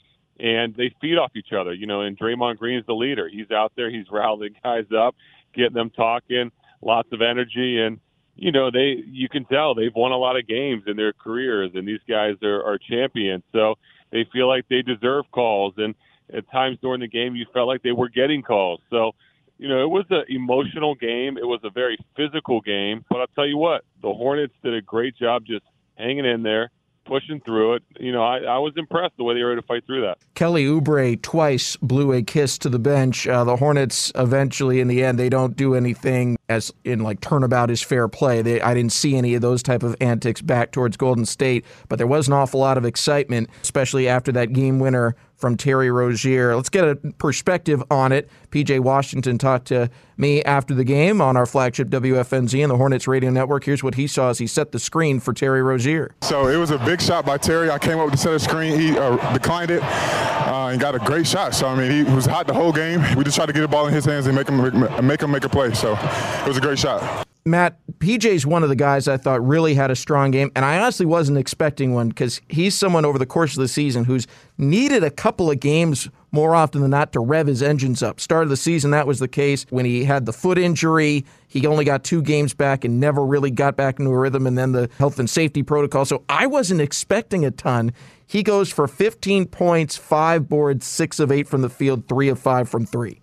and 0.40 0.74
they 0.74 0.94
feed 1.00 1.16
off 1.16 1.32
each 1.36 1.52
other. 1.52 1.72
You 1.72 1.86
know, 1.86 2.00
and 2.02 2.18
Draymond 2.18 2.58
Green's 2.58 2.86
the 2.86 2.94
leader. 2.94 3.28
He's 3.28 3.50
out 3.50 3.72
there, 3.76 3.90
he's 3.90 4.06
rallying 4.10 4.54
guys 4.64 4.86
up, 4.96 5.14
getting 5.54 5.74
them 5.74 5.90
talking, 5.90 6.50
lots 6.82 7.08
of 7.12 7.22
energy, 7.22 7.80
and 7.80 8.00
you 8.36 8.52
know 8.52 8.70
they 8.70 9.02
you 9.06 9.28
can 9.28 9.44
tell 9.44 9.74
they've 9.74 9.94
won 9.94 10.12
a 10.12 10.16
lot 10.16 10.38
of 10.38 10.46
games 10.46 10.84
in 10.86 10.96
their 10.96 11.12
careers, 11.12 11.72
and 11.74 11.86
these 11.86 12.00
guys 12.08 12.36
are, 12.42 12.64
are 12.64 12.78
champions. 12.78 13.42
So 13.52 13.76
they 14.10 14.26
feel 14.32 14.48
like 14.48 14.66
they 14.68 14.82
deserve 14.82 15.26
calls, 15.32 15.74
and 15.76 15.94
at 16.32 16.50
times 16.50 16.78
during 16.80 17.00
the 17.00 17.08
game 17.08 17.34
you 17.34 17.46
felt 17.52 17.68
like 17.68 17.82
they 17.82 17.92
were 17.92 18.08
getting 18.08 18.42
calls. 18.42 18.80
So 18.90 19.12
you 19.60 19.68
know, 19.68 19.82
it 19.82 19.90
was 19.90 20.06
an 20.08 20.24
emotional 20.30 20.94
game. 20.94 21.36
It 21.36 21.44
was 21.44 21.60
a 21.64 21.70
very 21.70 21.98
physical 22.16 22.62
game. 22.62 23.04
But 23.10 23.20
I'll 23.20 23.26
tell 23.34 23.46
you 23.46 23.58
what, 23.58 23.84
the 24.00 24.08
Hornets 24.08 24.54
did 24.64 24.72
a 24.72 24.80
great 24.80 25.18
job 25.18 25.44
just 25.46 25.64
hanging 25.96 26.24
in 26.24 26.42
there, 26.42 26.70
pushing 27.04 27.40
through 27.40 27.74
it. 27.74 27.82
You 27.98 28.12
know, 28.12 28.22
I, 28.22 28.38
I 28.38 28.58
was 28.58 28.72
impressed 28.76 29.16
the 29.16 29.24
way 29.24 29.34
they 29.34 29.42
were 29.42 29.52
able 29.52 29.62
to 29.62 29.66
fight 29.66 29.84
through 29.86 30.02
that. 30.02 30.18
Kelly 30.34 30.64
Oubre 30.64 31.20
twice 31.20 31.76
blew 31.76 32.12
a 32.12 32.22
kiss 32.22 32.58
to 32.58 32.68
the 32.68 32.78
bench. 32.78 33.26
Uh, 33.26 33.44
the 33.44 33.56
Hornets 33.56 34.12
eventually, 34.14 34.80
in 34.80 34.88
the 34.88 35.02
end, 35.02 35.18
they 35.18 35.28
don't 35.28 35.56
do 35.56 35.74
anything 35.74 36.38
as 36.48 36.72
in 36.84 37.00
like 37.00 37.20
turnabout 37.20 37.70
is 37.70 37.82
fair 37.82 38.08
play. 38.08 38.42
They, 38.42 38.60
I 38.60 38.74
didn't 38.74 38.92
see 38.92 39.16
any 39.16 39.34
of 39.34 39.42
those 39.42 39.62
type 39.62 39.82
of 39.82 39.96
antics 40.00 40.40
back 40.40 40.72
towards 40.72 40.96
Golden 40.96 41.26
State, 41.26 41.64
but 41.88 41.96
there 41.96 42.06
was 42.06 42.28
an 42.28 42.34
awful 42.34 42.60
lot 42.60 42.78
of 42.78 42.84
excitement, 42.84 43.50
especially 43.62 44.08
after 44.08 44.32
that 44.32 44.52
game 44.52 44.78
winner 44.78 45.14
from 45.40 45.56
Terry 45.56 45.90
Rozier. 45.90 46.54
Let's 46.54 46.68
get 46.68 46.84
a 46.84 46.96
perspective 47.18 47.82
on 47.90 48.12
it. 48.12 48.28
PJ 48.50 48.80
Washington 48.80 49.38
talked 49.38 49.68
to 49.68 49.90
me 50.16 50.42
after 50.44 50.74
the 50.74 50.84
game 50.84 51.20
on 51.20 51.36
our 51.36 51.46
flagship 51.46 51.88
WFNZ 51.88 52.62
and 52.62 52.70
the 52.70 52.76
Hornets 52.76 53.08
radio 53.08 53.30
network. 53.30 53.64
Here's 53.64 53.82
what 53.82 53.94
he 53.94 54.06
saw 54.06 54.28
as 54.28 54.38
he 54.38 54.46
set 54.46 54.72
the 54.72 54.78
screen 54.78 55.18
for 55.18 55.32
Terry 55.32 55.62
Rozier. 55.62 56.14
So 56.22 56.48
it 56.48 56.56
was 56.56 56.70
a 56.70 56.78
big 56.78 57.00
shot 57.00 57.24
by 57.24 57.38
Terry. 57.38 57.70
I 57.70 57.78
came 57.78 57.98
up 57.98 58.04
with 58.04 58.12
the 58.12 58.18
center 58.18 58.38
screen. 58.38 58.78
He 58.78 58.96
uh, 58.96 59.32
declined 59.32 59.70
it 59.70 59.82
uh, 59.82 60.68
and 60.70 60.80
got 60.80 60.94
a 60.94 60.98
great 60.98 61.26
shot. 61.26 61.54
So 61.54 61.66
I 61.66 61.74
mean, 61.74 62.06
he 62.06 62.14
was 62.14 62.26
hot 62.26 62.46
the 62.46 62.54
whole 62.54 62.72
game. 62.72 63.00
We 63.16 63.24
just 63.24 63.36
tried 63.36 63.46
to 63.46 63.52
get 63.52 63.60
the 63.60 63.68
ball 63.68 63.86
in 63.86 63.94
his 63.94 64.04
hands 64.04 64.26
and 64.26 64.36
make 64.36 64.48
him 64.48 65.06
make 65.06 65.22
him 65.22 65.30
make 65.30 65.44
a 65.44 65.48
play. 65.48 65.72
So 65.72 65.92
it 65.94 66.46
was 66.46 66.58
a 66.58 66.60
great 66.60 66.78
shot. 66.78 67.26
Matt, 67.46 67.78
PJ's 67.98 68.44
one 68.44 68.62
of 68.62 68.68
the 68.68 68.76
guys 68.76 69.08
I 69.08 69.16
thought 69.16 69.46
really 69.46 69.74
had 69.74 69.90
a 69.90 69.96
strong 69.96 70.30
game, 70.30 70.52
and 70.54 70.62
I 70.62 70.78
honestly 70.78 71.06
wasn't 71.06 71.38
expecting 71.38 71.94
one 71.94 72.10
because 72.10 72.40
he's 72.48 72.74
someone 72.74 73.06
over 73.06 73.18
the 73.18 73.26
course 73.26 73.56
of 73.56 73.60
the 73.60 73.68
season 73.68 74.04
who's 74.04 74.26
needed 74.58 75.02
a 75.02 75.10
couple 75.10 75.50
of 75.50 75.58
games 75.58 76.10
more 76.32 76.54
often 76.54 76.82
than 76.82 76.90
not 76.90 77.12
to 77.14 77.20
rev 77.20 77.46
his 77.46 77.62
engines 77.62 78.02
up. 78.02 78.20
Start 78.20 78.44
of 78.44 78.50
the 78.50 78.58
season, 78.58 78.90
that 78.90 79.06
was 79.06 79.20
the 79.20 79.28
case. 79.28 79.64
When 79.70 79.86
he 79.86 80.04
had 80.04 80.26
the 80.26 80.34
foot 80.34 80.58
injury, 80.58 81.24
he 81.48 81.66
only 81.66 81.84
got 81.84 82.04
two 82.04 82.20
games 82.20 82.52
back 82.52 82.84
and 82.84 83.00
never 83.00 83.24
really 83.24 83.50
got 83.50 83.74
back 83.74 83.98
into 83.98 84.10
a 84.10 84.18
rhythm, 84.18 84.46
and 84.46 84.58
then 84.58 84.72
the 84.72 84.90
health 84.98 85.18
and 85.18 85.28
safety 85.28 85.62
protocol. 85.62 86.04
So 86.04 86.24
I 86.28 86.46
wasn't 86.46 86.82
expecting 86.82 87.46
a 87.46 87.50
ton. 87.50 87.92
He 88.26 88.42
goes 88.42 88.70
for 88.70 88.86
15 88.86 89.46
points, 89.46 89.96
five 89.96 90.46
boards, 90.48 90.86
six 90.86 91.18
of 91.18 91.32
eight 91.32 91.48
from 91.48 91.62
the 91.62 91.70
field, 91.70 92.06
three 92.06 92.28
of 92.28 92.38
five 92.38 92.68
from 92.68 92.84
three. 92.84 93.20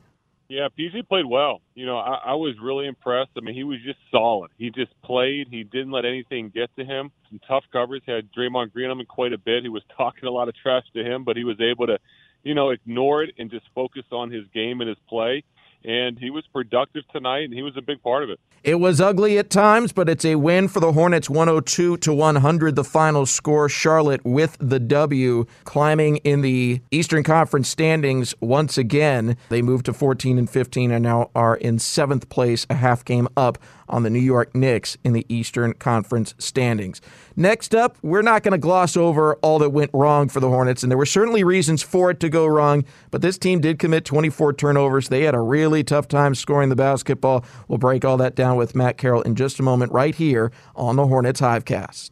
Yeah, 0.49 0.69
PJ 0.79 1.07
played 1.09 1.25
well. 1.25 1.61
You 1.75 1.85
know, 1.85 1.97
I, 1.97 2.21
I 2.27 2.33
was 2.35 2.55
really 2.61 2.87
impressed. 2.87 3.31
I 3.37 3.41
mean, 3.41 3.53
he 3.53 3.65
was 3.65 3.79
just 3.83 3.99
solid. 4.11 4.49
He 4.57 4.69
just 4.69 4.91
played. 5.03 5.47
He 5.51 5.63
didn't 5.63 5.91
let 5.91 6.05
anything 6.05 6.51
get 6.55 6.69
to 6.77 6.85
him. 6.85 7.11
Some 7.29 7.41
tough 7.45 7.65
covers. 7.71 8.01
He 8.05 8.13
had 8.13 8.29
Draymond 8.31 8.71
Green 8.71 8.89
on 8.89 8.99
him 8.99 9.05
quite 9.05 9.33
a 9.33 9.37
bit. 9.37 9.63
He 9.63 9.69
was 9.69 9.83
talking 9.97 10.27
a 10.27 10.31
lot 10.31 10.47
of 10.47 10.55
trash 10.55 10.85
to 10.95 11.03
him, 11.03 11.25
but 11.25 11.35
he 11.35 11.43
was 11.43 11.59
able 11.59 11.87
to, 11.87 11.97
you 12.43 12.53
know, 12.53 12.69
ignore 12.69 13.23
it 13.23 13.35
and 13.37 13.51
just 13.51 13.65
focus 13.75 14.03
on 14.11 14.31
his 14.31 14.45
game 14.53 14.79
and 14.79 14.87
his 14.87 14.97
play 15.09 15.43
and 15.83 16.17
he 16.19 16.29
was 16.29 16.45
productive 16.47 17.07
tonight, 17.09 17.43
and 17.43 17.53
he 17.53 17.61
was 17.61 17.77
a 17.77 17.81
big 17.81 18.01
part 18.01 18.23
of 18.23 18.29
it. 18.29 18.39
It 18.63 18.75
was 18.75 18.99
ugly 18.99 19.37
at 19.37 19.49
times, 19.49 19.93
but 19.93 20.09
it's 20.09 20.25
a 20.25 20.35
win 20.35 20.67
for 20.67 20.79
the 20.79 20.91
Hornets, 20.91 21.29
102 21.29 21.97
to 21.97 22.13
100. 22.13 22.75
The 22.75 22.83
final 22.83 23.25
score. 23.25 23.69
Charlotte 23.69 24.25
with 24.25 24.57
the 24.59 24.79
W, 24.79 25.45
climbing 25.63 26.17
in 26.17 26.41
the 26.41 26.81
Eastern 26.91 27.23
Conference 27.23 27.69
standings 27.69 28.33
once 28.41 28.77
again. 28.77 29.37
They 29.49 29.61
moved 29.61 29.85
to 29.85 29.93
14 29.93 30.37
and 30.37 30.49
15, 30.49 30.91
and 30.91 31.03
now 31.03 31.29
are 31.35 31.55
in 31.55 31.79
seventh 31.79 32.29
place, 32.29 32.65
a 32.69 32.75
half 32.75 33.05
game 33.05 33.27
up 33.37 33.57
on 33.89 34.03
the 34.03 34.09
New 34.09 34.19
York 34.19 34.53
Knicks 34.55 34.97
in 35.03 35.13
the 35.13 35.25
Eastern 35.29 35.73
Conference 35.73 36.33
standings. 36.37 37.01
Next 37.35 37.75
up, 37.75 37.97
we're 38.01 38.21
not 38.21 38.43
going 38.43 38.53
to 38.53 38.57
gloss 38.57 38.97
over 38.97 39.35
all 39.35 39.59
that 39.59 39.69
went 39.69 39.91
wrong 39.93 40.29
for 40.29 40.39
the 40.39 40.49
Hornets, 40.49 40.83
and 40.83 40.91
there 40.91 40.97
were 40.97 41.05
certainly 41.05 41.43
reasons 41.43 41.83
for 41.83 42.11
it 42.11 42.19
to 42.19 42.29
go 42.29 42.45
wrong, 42.45 42.83
but 43.11 43.21
this 43.21 43.37
team 43.37 43.59
did 43.59 43.79
commit 43.79 44.05
24 44.05 44.53
turnovers. 44.53 45.09
They 45.09 45.23
had 45.23 45.35
a 45.35 45.39
really 45.39 45.83
tough 45.83 46.07
time 46.07 46.35
scoring 46.35 46.69
the 46.69 46.75
basketball. 46.75 47.45
We'll 47.67 47.77
break 47.77 48.03
all 48.03 48.17
that 48.17 48.35
down 48.35 48.57
with 48.57 48.75
Matt 48.75 48.97
Carroll 48.97 49.21
in 49.21 49.35
just 49.35 49.59
a 49.59 49.63
moment, 49.63 49.91
right 49.91 50.15
here 50.15 50.51
on 50.75 50.95
the 50.95 51.07
Hornets 51.07 51.41
Hivecast. 51.41 52.11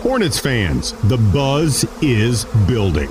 Hornets 0.00 0.38
fans, 0.38 0.92
the 1.04 1.18
buzz 1.18 1.84
is 2.00 2.44
building. 2.66 3.08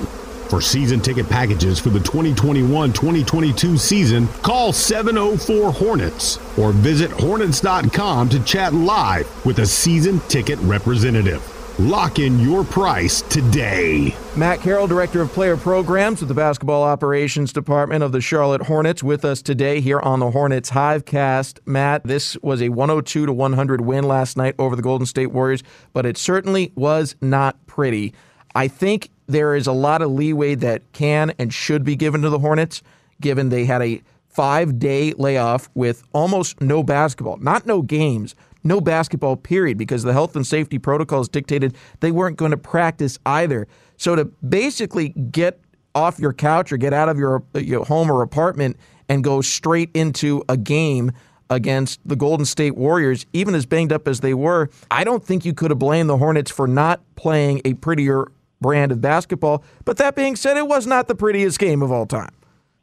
For 0.50 0.62
season 0.62 1.00
ticket 1.02 1.28
packages 1.28 1.80
for 1.80 1.90
the 1.90 2.00
2021 2.00 2.94
2022 2.94 3.78
season, 3.78 4.28
call 4.44 4.72
704 4.72 5.72
Hornets 5.72 6.38
or 6.58 6.72
visit 6.72 7.10
Hornets.com 7.12 8.30
to 8.30 8.44
chat 8.44 8.74
live 8.74 9.46
with 9.46 9.60
a 9.60 9.66
season 9.66 10.20
ticket 10.28 10.60
representative. 10.60 11.52
Lock 11.80 12.20
in 12.20 12.40
your 12.40 12.64
price 12.64 13.22
today. 13.24 14.16
Matt 14.38 14.62
Carroll, 14.62 14.88
Director 14.88 15.20
of 15.22 15.34
Player 15.34 15.58
Programs 15.58 16.22
with 16.22 16.30
the 16.30 16.36
Basketball 16.36 16.84
Operations 16.84 17.52
Department 17.52 18.02
of 18.02 18.14
the 18.14 18.22
Charlotte 18.22 18.62
Hornets, 18.62 19.04
with 19.04 19.26
us 19.26 19.42
today 19.42 19.82
here 19.82 20.00
on 20.00 20.20
the 20.20 20.32
Hornets 20.32 20.72
Hivecast. 20.72 21.60
Matt, 21.66 22.04
this 22.06 22.38
was 22.42 22.62
a 22.62 22.70
102 22.70 23.26
to 23.26 23.34
100 23.34 23.82
win 23.82 24.06
last 24.06 24.38
night 24.38 24.56
over 24.58 24.76
the 24.76 24.82
Golden 24.82 25.06
State 25.06 25.34
Warriors, 25.34 25.64
but 25.92 26.06
it 26.06 26.18
certainly 26.18 26.72
was 26.76 27.16
not 27.20 27.58
pretty. 27.66 28.14
I 28.54 28.70
think 28.70 29.10
there 29.28 29.56
is 29.56 29.68
a 29.68 29.72
lot 29.72 30.02
of 30.02 30.12
leeway 30.12 30.56
that 30.56 30.92
can 30.94 31.34
and 31.40 31.54
should 31.54 31.84
be 31.84 31.96
given 31.96 32.22
to 32.22 32.30
the 32.30 32.40
Hornets, 32.40 32.82
given 33.22 33.50
they 33.50 33.66
had 33.66 33.82
a 33.82 34.02
five 34.28 34.80
day 34.80 35.14
layoff 35.14 35.70
with 35.74 36.04
almost 36.14 36.60
no 36.62 36.84
basketball, 36.84 37.38
not 37.38 37.66
no 37.66 37.82
games, 37.82 38.36
no 38.64 38.82
basketball, 38.82 39.38
period, 39.38 39.78
because 39.78 40.04
the 40.04 40.14
health 40.14 40.36
and 40.36 40.46
safety 40.46 40.78
protocols 40.78 41.30
dictated 41.30 41.76
they 42.02 42.12
weren't 42.12 42.38
going 42.38 42.52
to 42.52 42.58
practice 42.58 43.18
either. 43.26 43.68
So 43.98 44.16
to 44.16 44.26
basically 44.26 45.10
get 45.10 45.62
off 45.94 46.20
your 46.20 46.34
couch 46.34 46.72
or 46.72 46.78
get 46.78 46.92
out 46.92 47.08
of 47.08 47.18
your, 47.18 47.44
your 47.54 47.86
home 47.86 48.12
or 48.12 48.22
apartment 48.22 48.78
and 49.08 49.24
go 49.24 49.42
straight 49.42 49.90
into 49.94 50.44
a 50.50 50.58
game 50.58 51.12
against 51.50 52.00
the 52.06 52.16
Golden 52.16 52.46
State 52.46 52.76
Warriors, 52.76 53.26
even 53.32 53.56
as 53.56 53.66
banged 53.66 53.94
up 53.94 54.08
as 54.08 54.20
they 54.20 54.34
were, 54.34 54.70
I 54.92 55.04
don't 55.04 55.24
think 55.24 55.46
you 55.46 55.54
could 55.54 55.72
have 55.72 55.80
blamed 55.80 56.10
the 56.10 56.18
Hornets 56.18 56.52
for 56.52 56.68
not 56.68 57.02
playing 57.16 57.62
a 57.64 57.76
prettier 57.76 58.26
brand 58.66 58.92
of 58.92 59.00
basketball. 59.00 59.64
But 59.86 59.98
that 59.98 60.16
being 60.16 60.36
said, 60.36 60.58
it 60.58 60.68
was 60.68 60.88
not 60.88 61.08
the 61.08 61.14
prettiest 61.14 61.60
game 61.60 61.84
of 61.84 61.92
all 61.92 62.08
time. 62.08 62.34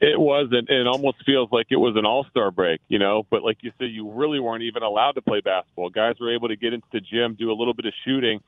It 0.00 0.18
wasn't. 0.18 0.70
It 0.70 0.86
almost 0.86 1.24
feels 1.26 1.48
like 1.50 1.66
it 1.70 1.76
was 1.76 1.96
an 1.96 2.06
all 2.06 2.24
star 2.30 2.52
break, 2.52 2.80
you 2.88 3.00
know. 3.00 3.26
But 3.30 3.42
like 3.42 3.58
you 3.62 3.72
said, 3.78 3.86
you 3.90 4.08
really 4.12 4.38
weren't 4.38 4.62
even 4.62 4.84
allowed 4.84 5.12
to 5.16 5.22
play 5.22 5.40
basketball. 5.40 5.90
Guys 5.90 6.14
were 6.20 6.32
able 6.32 6.46
to 6.48 6.56
get 6.56 6.72
into 6.72 6.86
the 6.92 7.00
gym, 7.00 7.34
do 7.36 7.50
a 7.50 7.56
little 7.58 7.74
bit 7.74 7.86
of 7.86 7.92
shooting, 8.04 8.40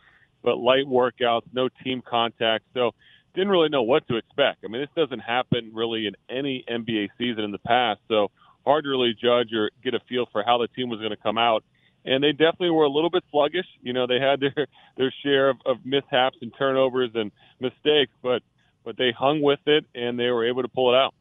but 0.44 0.58
light 0.58 0.86
workouts, 0.86 1.42
no 1.52 1.68
team 1.82 2.02
contact. 2.08 2.66
So 2.72 2.92
didn't 3.34 3.48
really 3.48 3.68
know 3.68 3.82
what 3.82 4.06
to 4.06 4.16
expect. 4.16 4.64
I 4.64 4.68
mean, 4.68 4.80
this 4.80 4.90
doesn't 4.94 5.20
happen 5.20 5.72
really 5.74 6.06
in 6.06 6.14
any 6.30 6.64
NBA 6.70 7.08
season 7.18 7.42
in 7.42 7.50
the 7.50 7.58
past. 7.58 8.00
So 8.06 8.30
hard 8.64 8.84
to 8.84 8.90
really 8.90 9.12
judge 9.20 9.52
or 9.52 9.72
get 9.82 9.94
a 9.94 10.00
feel 10.08 10.26
for 10.30 10.44
how 10.44 10.58
the 10.58 10.68
team 10.68 10.88
was 10.88 11.00
going 11.00 11.10
to 11.10 11.16
come 11.16 11.38
out 11.38 11.64
and 12.04 12.22
they 12.22 12.32
definitely 12.32 12.70
were 12.70 12.84
a 12.84 12.90
little 12.90 13.10
bit 13.10 13.24
sluggish. 13.30 13.66
You 13.82 13.92
know, 13.92 14.06
they 14.06 14.20
had 14.20 14.40
their 14.40 14.66
their 14.96 15.12
share 15.22 15.50
of, 15.50 15.56
of 15.66 15.78
mishaps 15.84 16.38
and 16.42 16.52
turnovers 16.56 17.10
and 17.14 17.30
mistakes, 17.60 18.12
but 18.22 18.42
but 18.84 18.96
they 18.96 19.12
hung 19.12 19.40
with 19.40 19.60
it 19.66 19.86
and 19.94 20.18
they 20.18 20.30
were 20.30 20.46
able 20.46 20.62
to 20.62 20.68
pull 20.68 20.92
it 20.92 20.96
out. 20.96 21.14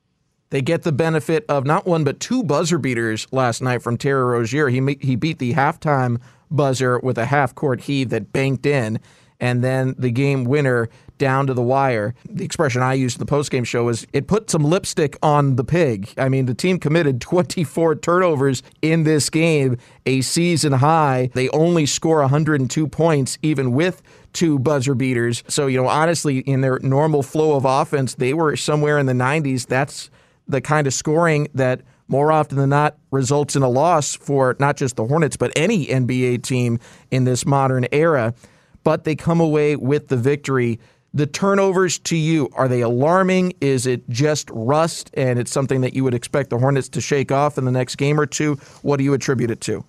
They 0.49 0.61
get 0.61 0.83
the 0.83 0.91
benefit 0.91 1.45
of 1.49 1.65
not 1.65 1.87
one 1.87 2.03
but 2.03 2.19
two 2.19 2.43
buzzer 2.43 2.77
beaters 2.77 3.27
last 3.31 3.61
night 3.61 3.81
from 3.81 3.97
Terry 3.97 4.23
Rozier. 4.23 4.69
He 4.69 4.97
he 5.01 5.15
beat 5.15 5.39
the 5.39 5.53
halftime 5.53 6.21
buzzer 6.51 6.99
with 6.99 7.17
a 7.17 7.25
half 7.25 7.55
court 7.55 7.81
heave 7.81 8.09
that 8.09 8.31
banked 8.31 8.65
in, 8.65 8.99
and 9.39 9.63
then 9.63 9.95
the 9.97 10.11
game 10.11 10.43
winner 10.43 10.89
down 11.17 11.47
to 11.47 11.53
the 11.53 11.61
wire. 11.61 12.15
The 12.29 12.43
expression 12.43 12.81
I 12.81 12.93
used 12.93 13.19
in 13.19 13.25
the 13.25 13.31
postgame 13.31 13.65
show 13.65 13.89
is 13.89 14.05
it 14.13 14.27
put 14.27 14.49
some 14.49 14.63
lipstick 14.63 15.17
on 15.21 15.55
the 15.55 15.63
pig. 15.63 16.13
I 16.17 16.29
mean, 16.29 16.45
the 16.45 16.53
team 16.53 16.79
committed 16.79 17.21
24 17.33 17.95
turnovers 17.95 18.63
in 18.81 19.03
this 19.03 19.29
game, 19.29 19.77
a 20.05 20.21
season 20.21 20.73
high. 20.73 21.29
They 21.33 21.49
only 21.49 21.85
score 21.85 22.19
102 22.19 22.87
points, 22.87 23.37
even 23.41 23.71
with 23.73 24.01
two 24.33 24.59
buzzer 24.59 24.95
beaters. 24.95 25.43
So, 25.47 25.67
you 25.67 25.81
know, 25.81 25.87
honestly, 25.87 26.39
in 26.39 26.61
their 26.61 26.79
normal 26.79 27.23
flow 27.23 27.55
of 27.55 27.65
offense, 27.65 28.15
they 28.15 28.33
were 28.33 28.55
somewhere 28.55 28.97
in 28.97 29.05
the 29.05 29.13
90s. 29.13 29.67
That's 29.67 30.09
the 30.47 30.61
kind 30.61 30.87
of 30.87 30.93
scoring 30.93 31.47
that 31.53 31.81
more 32.07 32.31
often 32.31 32.57
than 32.57 32.69
not 32.69 32.97
results 33.11 33.55
in 33.55 33.63
a 33.63 33.69
loss 33.69 34.15
for 34.15 34.55
not 34.59 34.77
just 34.77 34.95
the 34.95 35.05
Hornets, 35.05 35.37
but 35.37 35.51
any 35.55 35.87
NBA 35.87 36.43
team 36.43 36.79
in 37.11 37.23
this 37.23 37.45
modern 37.45 37.87
era. 37.91 38.33
But 38.83 39.05
they 39.05 39.15
come 39.15 39.39
away 39.39 39.75
with 39.77 40.09
the 40.09 40.17
victory 40.17 40.79
the 41.13 41.27
turnovers 41.27 41.99
to 41.99 42.17
you 42.17 42.49
are 42.53 42.67
they 42.67 42.81
alarming? 42.81 43.53
Is 43.61 43.85
it 43.85 44.07
just 44.09 44.49
rust 44.51 45.11
and 45.13 45.37
it's 45.37 45.51
something 45.51 45.81
that 45.81 45.93
you 45.93 46.03
would 46.03 46.13
expect 46.13 46.49
the 46.49 46.57
hornets 46.57 46.89
to 46.89 47.01
shake 47.01 47.31
off 47.31 47.57
in 47.57 47.65
the 47.65 47.71
next 47.71 47.95
game 47.95 48.19
or 48.19 48.25
two? 48.25 48.55
What 48.81 48.97
do 48.97 49.03
you 49.03 49.13
attribute 49.13 49.51
it 49.51 49.61
to? 49.61 49.85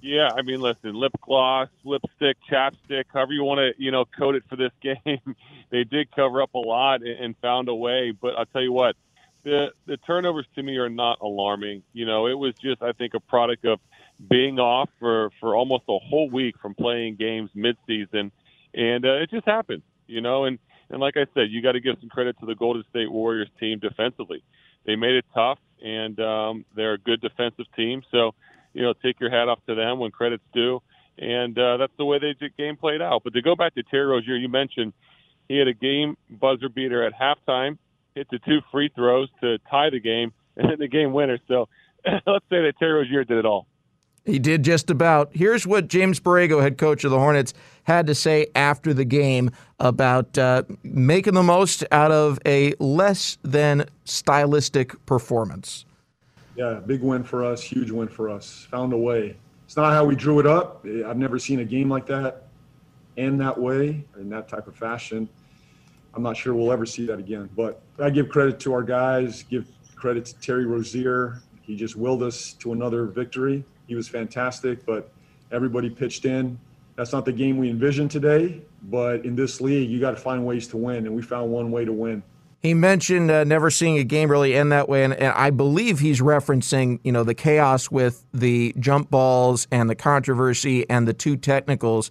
Yeah 0.00 0.30
i 0.36 0.42
mean 0.42 0.60
listen 0.60 0.94
lip 0.94 1.12
gloss 1.20 1.68
lipstick 1.84 2.36
chapstick 2.50 3.04
however 3.12 3.32
you 3.32 3.44
want 3.44 3.58
to 3.58 3.70
you 3.80 3.92
know 3.92 4.04
code 4.04 4.34
it 4.34 4.42
for 4.48 4.56
this 4.56 4.72
game. 4.82 5.36
They 5.70 5.84
did 5.84 6.10
cover 6.14 6.42
up 6.42 6.54
a 6.54 6.58
lot 6.58 7.02
and 7.02 7.36
found 7.40 7.68
a 7.68 7.74
way 7.74 8.12
but 8.12 8.34
i'll 8.36 8.46
tell 8.46 8.62
you 8.62 8.72
what 8.72 8.96
the 9.44 9.72
the 9.86 9.96
turnovers 9.98 10.46
to 10.54 10.62
me 10.62 10.76
are 10.76 10.88
not 10.88 11.18
alarming. 11.20 11.82
You 11.92 12.06
know 12.06 12.26
it 12.26 12.38
was 12.38 12.54
just 12.62 12.82
i 12.82 12.92
think 12.92 13.14
a 13.14 13.20
product 13.20 13.64
of 13.64 13.80
being 14.28 14.58
off 14.58 14.90
for 14.98 15.30
for 15.40 15.56
almost 15.56 15.84
a 15.88 15.98
whole 15.98 16.30
week 16.30 16.56
from 16.60 16.74
playing 16.74 17.16
games 17.16 17.50
midseason 17.56 18.30
and 18.74 19.04
uh, 19.04 19.14
it 19.14 19.30
just 19.30 19.46
happened 19.46 19.82
you 20.12 20.20
know, 20.20 20.44
and 20.44 20.58
and 20.90 21.00
like 21.00 21.16
I 21.16 21.26
said, 21.34 21.50
you 21.50 21.62
got 21.62 21.72
to 21.72 21.80
give 21.80 21.96
some 22.00 22.10
credit 22.10 22.38
to 22.40 22.46
the 22.46 22.54
Golden 22.54 22.84
State 22.90 23.10
Warriors 23.10 23.48
team 23.58 23.78
defensively. 23.78 24.42
They 24.84 24.94
made 24.94 25.14
it 25.14 25.24
tough, 25.34 25.58
and 25.82 26.18
um, 26.20 26.64
they're 26.76 26.94
a 26.94 26.98
good 26.98 27.20
defensive 27.20 27.66
team. 27.74 28.02
So, 28.10 28.32
you 28.74 28.82
know, 28.82 28.92
take 29.02 29.18
your 29.18 29.30
hat 29.30 29.48
off 29.48 29.60
to 29.68 29.74
them 29.74 29.98
when 29.98 30.10
credit's 30.10 30.44
due. 30.52 30.82
And 31.18 31.58
uh, 31.58 31.76
that's 31.78 31.92
the 31.98 32.04
way 32.04 32.18
the 32.18 32.34
game 32.58 32.76
played 32.76 33.00
out. 33.00 33.22
But 33.24 33.34
to 33.34 33.42
go 33.42 33.54
back 33.54 33.74
to 33.74 33.82
Terry 33.82 34.06
Rozier, 34.06 34.36
you 34.36 34.48
mentioned 34.48 34.92
he 35.48 35.58
had 35.58 35.68
a 35.68 35.74
game 35.74 36.16
buzzer 36.28 36.68
beater 36.68 37.06
at 37.06 37.12
halftime, 37.14 37.78
hit 38.14 38.28
the 38.30 38.38
two 38.38 38.60
free 38.70 38.90
throws 38.94 39.28
to 39.40 39.58
tie 39.70 39.90
the 39.90 40.00
game, 40.00 40.32
and 40.56 40.70
then 40.70 40.78
the 40.78 40.88
game 40.88 41.12
winner. 41.12 41.38
So 41.48 41.68
let's 42.06 42.44
say 42.50 42.62
that 42.62 42.74
Terry 42.78 42.92
Rozier 42.92 43.24
did 43.24 43.38
it 43.38 43.46
all. 43.46 43.66
He 44.24 44.38
did 44.38 44.62
just 44.62 44.88
about. 44.88 45.30
Here's 45.32 45.66
what 45.66 45.88
James 45.88 46.20
Borrego, 46.20 46.62
head 46.62 46.78
coach 46.78 47.02
of 47.04 47.10
the 47.10 47.18
Hornets, 47.18 47.54
had 47.84 48.06
to 48.06 48.14
say 48.14 48.46
after 48.54 48.94
the 48.94 49.04
game 49.04 49.50
about 49.80 50.38
uh, 50.38 50.62
making 50.84 51.34
the 51.34 51.42
most 51.42 51.84
out 51.90 52.12
of 52.12 52.38
a 52.46 52.74
less 52.78 53.38
than 53.42 53.84
stylistic 54.04 55.04
performance. 55.06 55.84
Yeah, 56.54 56.74
big 56.74 57.02
win 57.02 57.24
for 57.24 57.44
us, 57.44 57.62
huge 57.62 57.90
win 57.90 58.06
for 58.06 58.28
us. 58.28 58.68
Found 58.70 58.92
a 58.92 58.96
way. 58.96 59.36
It's 59.64 59.76
not 59.76 59.92
how 59.92 60.04
we 60.04 60.14
drew 60.14 60.38
it 60.38 60.46
up. 60.46 60.86
I've 61.06 61.16
never 61.16 61.38
seen 61.38 61.60
a 61.60 61.64
game 61.64 61.88
like 61.88 62.06
that 62.06 62.44
end 63.16 63.40
that 63.40 63.58
way, 63.58 64.04
in 64.18 64.30
that 64.30 64.48
type 64.48 64.68
of 64.68 64.76
fashion. 64.76 65.28
I'm 66.14 66.22
not 66.22 66.36
sure 66.36 66.54
we'll 66.54 66.72
ever 66.72 66.86
see 66.86 67.06
that 67.06 67.18
again. 67.18 67.48
But 67.56 67.82
I 67.98 68.10
give 68.10 68.28
credit 68.28 68.60
to 68.60 68.72
our 68.74 68.82
guys, 68.82 69.42
give 69.44 69.66
credit 69.96 70.26
to 70.26 70.34
Terry 70.40 70.66
Rozier. 70.66 71.40
He 71.62 71.74
just 71.74 71.96
willed 71.96 72.22
us 72.22 72.52
to 72.54 72.72
another 72.72 73.06
victory 73.06 73.64
he 73.92 73.96
was 73.96 74.08
fantastic, 74.08 74.86
but 74.86 75.10
everybody 75.50 75.90
pitched 75.90 76.24
in. 76.24 76.58
That's 76.96 77.12
not 77.12 77.26
the 77.26 77.32
game 77.32 77.58
we 77.58 77.68
envisioned 77.68 78.10
today, 78.10 78.62
but 78.84 79.26
in 79.26 79.36
this 79.36 79.60
league, 79.60 79.90
you 79.90 80.00
got 80.00 80.12
to 80.12 80.16
find 80.16 80.46
ways 80.46 80.66
to 80.68 80.78
win, 80.78 81.04
and 81.04 81.14
we 81.14 81.20
found 81.20 81.50
one 81.50 81.70
way 81.70 81.84
to 81.84 81.92
win. 81.92 82.22
He 82.60 82.72
mentioned 82.72 83.30
uh, 83.30 83.44
never 83.44 83.70
seeing 83.70 83.98
a 83.98 84.04
game 84.04 84.30
really 84.30 84.54
end 84.54 84.72
that 84.72 84.88
way, 84.88 85.04
and, 85.04 85.12
and, 85.12 85.34
I 85.34 85.50
believe 85.50 85.98
he's 85.98 86.22
referencing, 86.22 87.00
you 87.04 87.12
know, 87.12 87.22
the 87.22 87.34
chaos 87.34 87.90
with 87.90 88.24
the 88.32 88.74
jump 88.78 89.10
balls 89.10 89.68
and 89.70 89.90
the 89.90 89.94
controversy 89.94 90.88
and 90.88 91.06
the 91.06 91.12
two 91.12 91.36
technicals. 91.36 92.10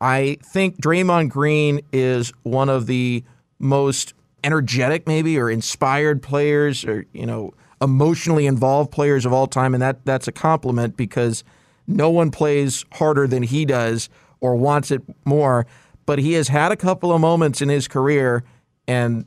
I 0.00 0.38
think 0.42 0.80
Draymond 0.80 1.28
Green 1.28 1.80
is 1.92 2.32
one 2.42 2.68
of 2.68 2.88
the 2.88 3.22
most 3.60 4.14
energetic, 4.42 5.06
maybe, 5.06 5.38
or 5.38 5.48
inspired 5.48 6.22
players, 6.22 6.84
or 6.84 7.06
you 7.12 7.26
know, 7.26 7.54
emotionally 7.80 8.46
involved 8.46 8.90
players 8.90 9.24
of 9.24 9.32
all 9.32 9.46
time, 9.46 9.74
and 9.74 9.82
that 9.82 10.04
that's 10.04 10.28
a 10.28 10.32
compliment 10.32 10.96
because 10.96 11.44
no 11.86 12.10
one 12.10 12.30
plays 12.30 12.84
harder 12.92 13.26
than 13.26 13.42
he 13.42 13.64
does 13.64 14.08
or 14.40 14.56
wants 14.56 14.90
it 14.90 15.02
more. 15.24 15.66
But 16.06 16.18
he 16.18 16.32
has 16.34 16.48
had 16.48 16.72
a 16.72 16.76
couple 16.76 17.12
of 17.12 17.20
moments 17.20 17.60
in 17.60 17.68
his 17.68 17.88
career, 17.88 18.44
and 18.86 19.24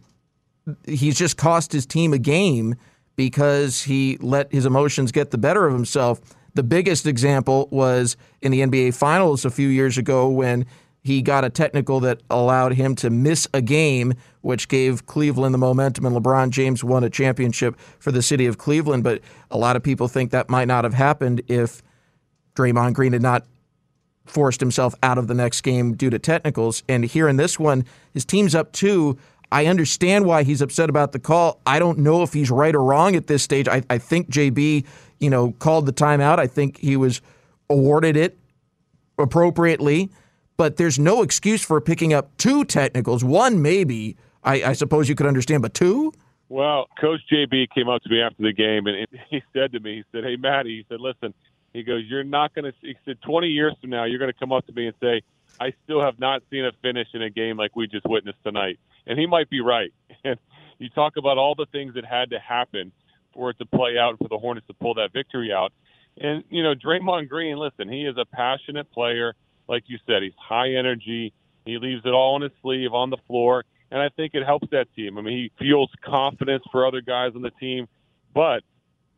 he's 0.86 1.18
just 1.18 1.38
cost 1.38 1.72
his 1.72 1.86
team 1.86 2.14
a 2.14 2.18
game 2.18 2.76
because 3.16 3.84
he 3.84 4.18
let 4.22 4.52
his 4.52 4.66
emotions 4.66 5.12
get 5.12 5.32
the 5.32 5.38
better 5.38 5.66
of 5.66 5.74
himself. 5.74 6.20
The 6.56 6.64
biggest 6.64 7.06
example 7.06 7.68
was 7.72 8.16
in 8.42 8.52
the 8.52 8.62
NBA 8.62 8.96
Finals 8.96 9.46
a 9.46 9.50
few 9.50 9.68
years 9.68 9.98
ago 9.98 10.30
when 10.30 10.66
he 11.04 11.22
got 11.22 11.44
a 11.44 11.50
technical 11.50 12.00
that 12.02 12.22
allowed 12.30 12.74
him 12.74 12.96
to 12.96 13.10
miss 13.10 13.48
a 13.54 13.62
game, 13.62 14.14
which 14.42 14.70
gave 14.70 15.06
Cleveland 15.06 15.54
the 15.54 15.58
momentum, 15.60 16.06
and 16.06 16.16
LeBron 16.16 16.50
James 16.50 16.82
won 16.84 17.04
a 17.04 17.10
championship 17.10 17.78
for 18.00 18.12
the 18.12 18.22
city 18.22 18.46
of 18.46 18.58
Cleveland. 18.58 19.04
But 19.04 19.22
a 19.52 19.58
lot 19.58 19.76
of 19.76 19.84
people 19.84 20.08
think 20.08 20.32
that 20.32 20.50
might 20.50 20.68
not 20.68 20.86
have 20.86 20.94
happened 20.94 21.42
if 21.50 21.82
Draymond 22.56 22.94
Green 22.94 23.12
had 23.12 23.22
not 23.22 23.46
forced 24.26 24.62
himself 24.62 24.96
out 25.04 25.18
of 25.18 25.28
the 25.28 25.34
next 25.34 25.62
game 25.62 25.94
due 25.94 26.10
to 26.10 26.18
technicals. 26.18 26.84
And 26.88 27.04
here 27.04 27.28
in 27.28 27.36
this 27.36 27.60
one, 27.60 27.84
his 28.14 28.24
team's 28.24 28.56
up 28.56 28.72
two. 28.72 29.18
I 29.52 29.66
understand 29.66 30.26
why 30.26 30.44
he's 30.44 30.62
upset 30.62 30.90
about 30.90 31.12
the 31.12 31.20
call. 31.20 31.60
I 31.66 31.80
don't 31.80 32.00
know 32.00 32.24
if 32.24 32.32
he's 32.32 32.50
right 32.50 32.74
or 32.74 32.84
wrong 32.84 33.18
at 33.18 33.28
this 33.28 33.44
stage. 33.44 33.68
I, 33.68 33.84
I 33.90 33.98
think 33.98 34.30
JB, 34.30 34.86
you 35.20 35.30
know, 35.30 35.52
called 35.60 35.86
the 35.86 35.94
timeout. 35.94 36.40
I 36.40 36.48
think 36.48 36.78
he 36.78 36.96
was 36.96 37.22
awarded 37.70 38.16
it 38.16 38.38
appropriately 39.18 40.10
but 40.58 40.78
there's 40.78 41.00
no 41.00 41.22
excuse 41.22 41.64
for 41.64 41.80
picking 41.82 42.14
up 42.14 42.36
two 42.38 42.66
technicals. 42.66 43.24
One, 43.24 43.62
maybe, 43.62 44.18
I, 44.44 44.64
I 44.64 44.74
suppose 44.74 45.10
you 45.10 45.16
could 45.16 45.28
understand, 45.28 45.62
but 45.62 45.74
two? 45.74 46.14
Well, 46.50 46.88
Coach 47.00 47.22
JB 47.32 47.70
came 47.74 47.90
up 47.90 48.04
to 48.04 48.10
me 48.10 48.22
after 48.22 48.44
the 48.44 48.54
game 48.54 48.86
and 48.88 49.08
he 49.30 49.42
said 49.54 49.72
to 49.74 49.80
me, 49.80 49.98
he 49.98 50.04
said, 50.12 50.24
Hey, 50.24 50.36
Matty, 50.36 50.78
he 50.78 50.86
said, 50.90 51.00
listen, 51.00 51.34
he 51.74 51.84
goes, 51.84 52.04
You're 52.08 52.24
not 52.24 52.54
going 52.54 52.66
to, 52.66 52.74
he 52.82 52.96
said, 53.06 53.18
20 53.22 53.48
years 53.48 53.74
from 53.82 53.90
now, 53.90 54.04
you're 54.06 54.20
going 54.20 54.32
to 54.32 54.40
come 54.40 54.52
up 54.52 54.66
to 54.68 54.74
me 54.74 54.88
and 54.88 54.96
say, 55.02 55.22
I 55.60 55.74
still 55.84 56.02
have 56.02 56.20
not 56.20 56.44
seen 56.50 56.66
a 56.66 56.72
finish 56.82 57.08
in 57.14 57.22
a 57.22 57.30
game 57.30 57.58
like 57.58 57.76
we 57.76 57.88
just 57.88 58.06
witnessed 58.06 58.40
tonight. 58.44 58.80
And 59.06 59.20
he 59.20 59.26
might 59.26 59.50
be 59.50 59.62
right. 59.62 59.94
And 60.26 60.40
you 60.80 60.88
talk 60.90 61.18
about 61.18 61.38
all 61.38 61.54
the 61.54 61.66
things 61.66 61.96
that 61.96 62.06
had 62.06 62.30
to 62.30 62.40
happen 62.40 62.94
for 63.34 63.50
it 63.50 63.58
to 63.58 63.66
play 63.66 63.98
out 63.98 64.12
and 64.12 64.20
for 64.20 64.30
the 64.30 64.38
Hornets 64.38 64.68
to 64.68 64.74
pull 64.74 64.94
that 64.94 65.12
victory 65.12 65.52
out. 65.52 65.74
And, 66.18 66.46
you 66.50 66.64
know, 66.64 66.76
Draymond 66.76 67.28
Green, 67.28 67.58
listen, 67.58 67.90
he 67.90 68.06
is 68.06 68.16
a 68.18 68.24
passionate 68.26 68.90
player 68.92 69.34
like 69.68 69.84
you 69.88 69.98
said, 70.06 70.24
he's 70.24 70.34
high 70.38 70.74
energy. 70.74 71.34
He 71.66 71.78
leaves 71.78 72.02
it 72.06 72.10
all 72.10 72.36
on 72.36 72.42
his 72.42 72.52
sleeve 72.62 72.94
on 72.94 73.10
the 73.10 73.18
floor, 73.28 73.64
and 73.92 74.02
I 74.02 74.10
think 74.10 74.34
it 74.34 74.46
helps 74.46 74.68
that 74.72 74.88
team. 74.96 75.18
I 75.18 75.22
mean, 75.22 75.38
he 75.38 75.52
fuels 75.64 75.92
confidence 76.04 76.64
for 76.72 76.86
other 76.86 77.02
guys 77.02 77.32
on 77.36 77.42
the 77.42 77.52
team, 77.52 77.88
but 78.34 78.64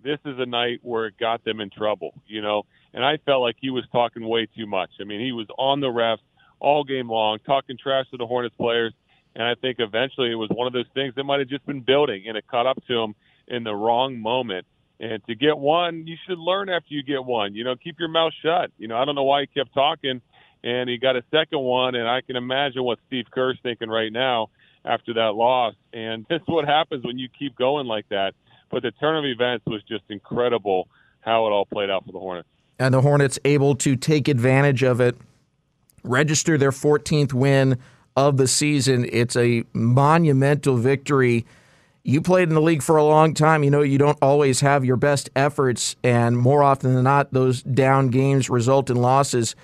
this 0.04 0.20
is 0.26 0.36
a 0.38 0.46
night 0.46 0.80
where 0.84 1.08
it 1.08 1.18
got 1.20 1.44
them 1.44 1.60
in 1.60 1.70
trouble, 1.72 2.14
you 2.28 2.42
know. 2.42 2.64
And 2.94 3.04
I 3.04 3.18
felt 3.26 3.42
like 3.42 3.56
he 3.60 3.72
was 3.72 3.84
talking 3.92 4.28
way 4.28 4.48
too 4.56 4.68
much. 4.68 4.92
I 5.02 5.04
mean, 5.04 5.20
he 5.20 5.32
was 5.32 5.48
on 5.58 5.82
the 5.82 5.88
refs 5.88 6.20
all 6.60 6.84
game 6.84 7.10
long, 7.10 7.40
talking 7.46 7.78
trash 7.82 8.06
to 8.12 8.18
the 8.18 8.28
Hornets 8.28 8.56
players, 8.56 8.94
and 9.36 9.44
I 9.44 9.56
think 9.56 9.78
eventually 9.80 10.32
it 10.32 10.36
was 10.36 10.50
one 10.54 10.68
of 10.68 10.74
those 10.74 10.86
things 10.94 11.16
that 11.16 11.24
might 11.24 11.40
have 11.40 11.50
just 11.50 11.66
been 11.66 11.82
building, 11.82 12.26
and 12.28 12.38
it 12.38 12.48
caught 12.48 12.68
up 12.68 12.78
to 12.88 12.94
him 12.94 13.16
in 13.48 13.64
the 13.64 13.74
wrong 13.74 14.20
moment. 14.20 14.66
And 15.00 15.22
to 15.26 15.36
get 15.36 15.58
one, 15.58 16.08
you 16.08 16.16
should 16.26 16.40
learn 16.40 16.70
after 16.70 16.94
you 16.94 17.04
get 17.04 17.26
one. 17.26 17.54
You 17.54 17.66
know, 17.66 17.76
keep 17.76 18.00
your 18.00 18.08
mouth 18.08 18.32
shut. 18.42 18.72
You 18.78 18.88
know, 18.88 18.98
I 18.98 19.04
don't 19.04 19.16
know 19.16 19.24
why 19.24 19.42
he 19.42 19.48
kept 19.48 19.74
talking 19.74 20.22
and 20.64 20.90
he 20.90 20.98
got 20.98 21.16
a 21.16 21.24
second 21.32 21.60
one. 21.60 21.96
And 21.96 22.08
I 22.08 22.22
can 22.22 22.36
imagine 22.36 22.84
what 22.84 23.00
Steve 23.08 23.26
Kerr's 23.32 23.58
thinking 23.64 23.90
right 23.90 24.12
now 24.12 24.50
after 24.84 25.14
that 25.14 25.36
loss. 25.36 25.76
And 25.94 26.26
this 26.30 26.42
is 26.42 26.48
what 26.48 26.66
happens 26.66 27.04
when 27.04 27.18
you 27.18 27.30
keep 27.38 27.56
going 27.56 27.88
like 27.88 28.08
that. 28.10 28.34
But 28.72 28.84
the 28.84 28.92
turn 28.92 29.18
of 29.18 29.26
events 29.26 29.66
was 29.66 29.84
just 29.84 30.04
incredible 30.10 30.88
how 31.22 31.48
it 31.48 31.52
all 31.52 31.66
played 31.66 31.90
out 31.90 32.06
for 32.06 32.12
the 32.12 32.20
Hornets. 32.20 32.50
And 32.78 32.94
the 32.94 33.02
Hornets 33.02 33.40
able 33.46 33.76
to 33.76 33.96
take 33.96 34.28
advantage 34.28 34.84
of 34.84 35.00
it, 35.00 35.16
register 36.04 36.58
their 36.58 36.72
14th 36.72 37.34
win 37.34 37.80
of 38.16 38.38
the 38.38 38.48
season. 38.48 39.08
It's 39.12 39.36
a 39.36 39.64
monumental 39.74 40.78
victory. 40.78 41.46
You 42.04 42.22
played 42.22 42.50
in 42.50 42.56
the 42.56 42.62
league 42.62 42.84
for 42.84 42.98
a 42.98 43.04
long 43.04 43.34
time. 43.34 43.64
You 43.64 43.72
know, 43.72 43.82
you 43.82 43.98
don't 43.98 44.18
always 44.22 44.62
have 44.62 44.86
your 44.86 44.98
best 44.98 45.30
efforts, 45.36 45.96
and 46.04 46.38
more 46.38 46.64
often 46.64 46.94
than 46.94 47.04
not, 47.04 47.34
those 47.34 47.64
down 47.64 48.10
games 48.10 48.50
result 48.50 48.90
in 48.90 48.98
losses. 48.98 49.56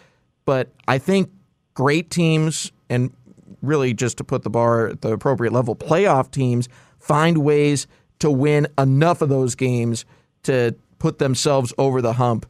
But 0.52 0.68
I 0.86 0.98
think 0.98 1.30
great 1.76 2.10
teams, 2.10 2.74
and 2.90 3.14
really 3.62 3.94
just 3.94 4.18
to 4.18 4.26
put 4.26 4.44
the 4.44 4.50
bar 4.50 4.88
at 4.88 5.00
the 5.00 5.14
appropriate 5.14 5.54
level, 5.54 5.78
playoff 5.78 6.30
teams 6.30 6.68
find 7.00 7.38
ways 7.38 7.88
to 8.20 8.30
win 8.30 8.68
enough 8.78 9.22
of 9.22 9.30
those 9.30 9.56
games 9.56 10.04
to 10.44 10.76
put 11.00 11.20
themselves 11.20 11.74
over 11.78 12.02
the 12.02 12.12
hump. 12.12 12.46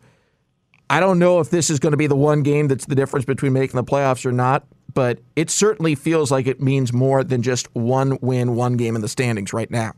I 0.90 1.00
don't 1.00 1.20
know 1.20 1.42
if 1.42 1.52
this 1.52 1.70
is 1.70 1.78
going 1.78 1.92
to 1.92 1.98
be 1.98 2.08
the 2.08 2.16
one 2.16 2.42
game 2.42 2.68
that's 2.70 2.86
the 2.86 2.96
difference 2.96 3.24
between 3.24 3.54
making 3.54 3.76
the 3.76 3.84
playoffs 3.84 4.26
or 4.26 4.32
not, 4.32 4.66
but 4.96 5.20
it 5.36 5.52
certainly 5.52 5.94
feels 5.94 6.32
like 6.32 6.48
it 6.48 6.60
means 6.60 6.92
more 6.92 7.24
than 7.24 7.44
just 7.44 7.68
one 7.76 8.18
win, 8.20 8.56
one 8.56 8.78
game 8.78 8.96
in 8.96 9.04
the 9.04 9.10
standings 9.10 9.54
right 9.54 9.70
now. 9.70 9.94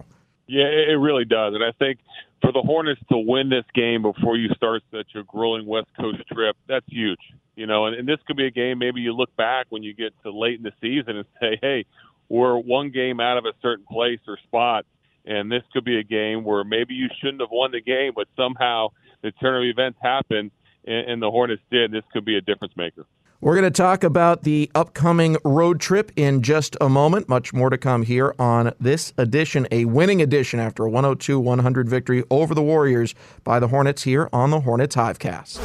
Yeah, 0.48 0.66
it 0.66 1.00
really 1.00 1.24
does. 1.24 1.54
And 1.54 1.64
I 1.64 1.72
think 1.80 2.00
for 2.44 2.52
the 2.52 2.62
Hornets 2.62 3.02
to 3.10 3.18
win 3.18 3.50
this 3.50 3.64
game 3.74 4.02
before 4.02 4.36
you 4.36 4.50
start 4.56 4.84
such 4.92 5.16
a 5.16 5.24
grueling 5.24 5.66
West 5.66 5.88
Coast 6.00 6.20
trip, 6.32 6.58
that's 6.68 6.86
huge. 6.90 7.20
You 7.56 7.68
know, 7.68 7.86
and, 7.86 7.96
and 7.96 8.08
this 8.08 8.18
could 8.28 8.36
be 8.36 8.46
a 8.46 8.52
game 8.52 8.80
maybe 8.80 9.00
you 9.00 9.14
look 9.14 9.34
back 9.38 9.68
when 9.70 9.82
you 9.82 9.94
get 9.94 10.14
to 10.24 10.32
late 10.32 10.58
in 10.58 10.64
the 10.64 10.74
season 10.82 11.18
and 11.18 11.26
say, 11.40 11.58
hey, 11.62 11.86
we're 12.28 12.58
one 12.58 12.92
game 12.92 13.20
out 13.20 13.38
of 13.38 13.46
a 13.46 13.54
certain 13.62 13.86
place 13.90 14.20
or 14.28 14.38
spot. 14.44 14.86
And 15.26 15.50
this 15.50 15.64
could 15.72 15.86
be 15.86 16.00
a 16.00 16.04
game 16.04 16.44
where 16.44 16.66
maybe 16.66 16.94
you 16.94 17.08
shouldn't 17.22 17.40
have 17.40 17.52
won 17.52 17.72
the 17.72 17.80
game, 17.80 18.12
but 18.14 18.28
somehow 18.36 18.90
the 19.22 19.32
turn 19.32 19.64
of 19.64 19.70
events 19.70 19.98
happened 20.02 20.52
and, 20.86 21.12
and 21.12 21.22
the 21.22 21.32
Hornets 21.32 21.62
did. 21.72 21.92
This 21.92 22.04
could 22.12 22.26
be 22.26 22.36
a 22.36 22.42
difference 22.42 22.74
maker. 22.76 23.06
We're 23.44 23.56
going 23.56 23.66
to 23.66 23.72
talk 23.72 24.06
about 24.06 24.44
the 24.44 24.72
upcoming 24.74 25.36
road 25.44 25.82
trip 25.82 26.14
in 26.16 26.44
just 26.44 26.78
a 26.80 26.88
moment. 26.88 27.28
Much 27.28 27.52
more 27.52 27.70
to 27.70 27.78
come 27.78 28.04
here 28.04 28.34
on 28.40 28.72
this 28.80 29.12
edition, 29.18 29.68
a 29.70 29.84
winning 29.84 30.22
edition 30.22 30.62
after 30.62 30.86
a 30.86 30.90
102 30.90 31.38
100 31.42 31.90
victory 31.90 32.24
over 32.32 32.56
the 32.56 32.62
Warriors 32.62 33.14
by 33.44 33.60
the 33.60 33.68
Hornets 33.68 34.04
here 34.04 34.30
on 34.32 34.50
the 34.50 34.62
Hornets 34.62 34.96
Hivecast. 34.96 35.58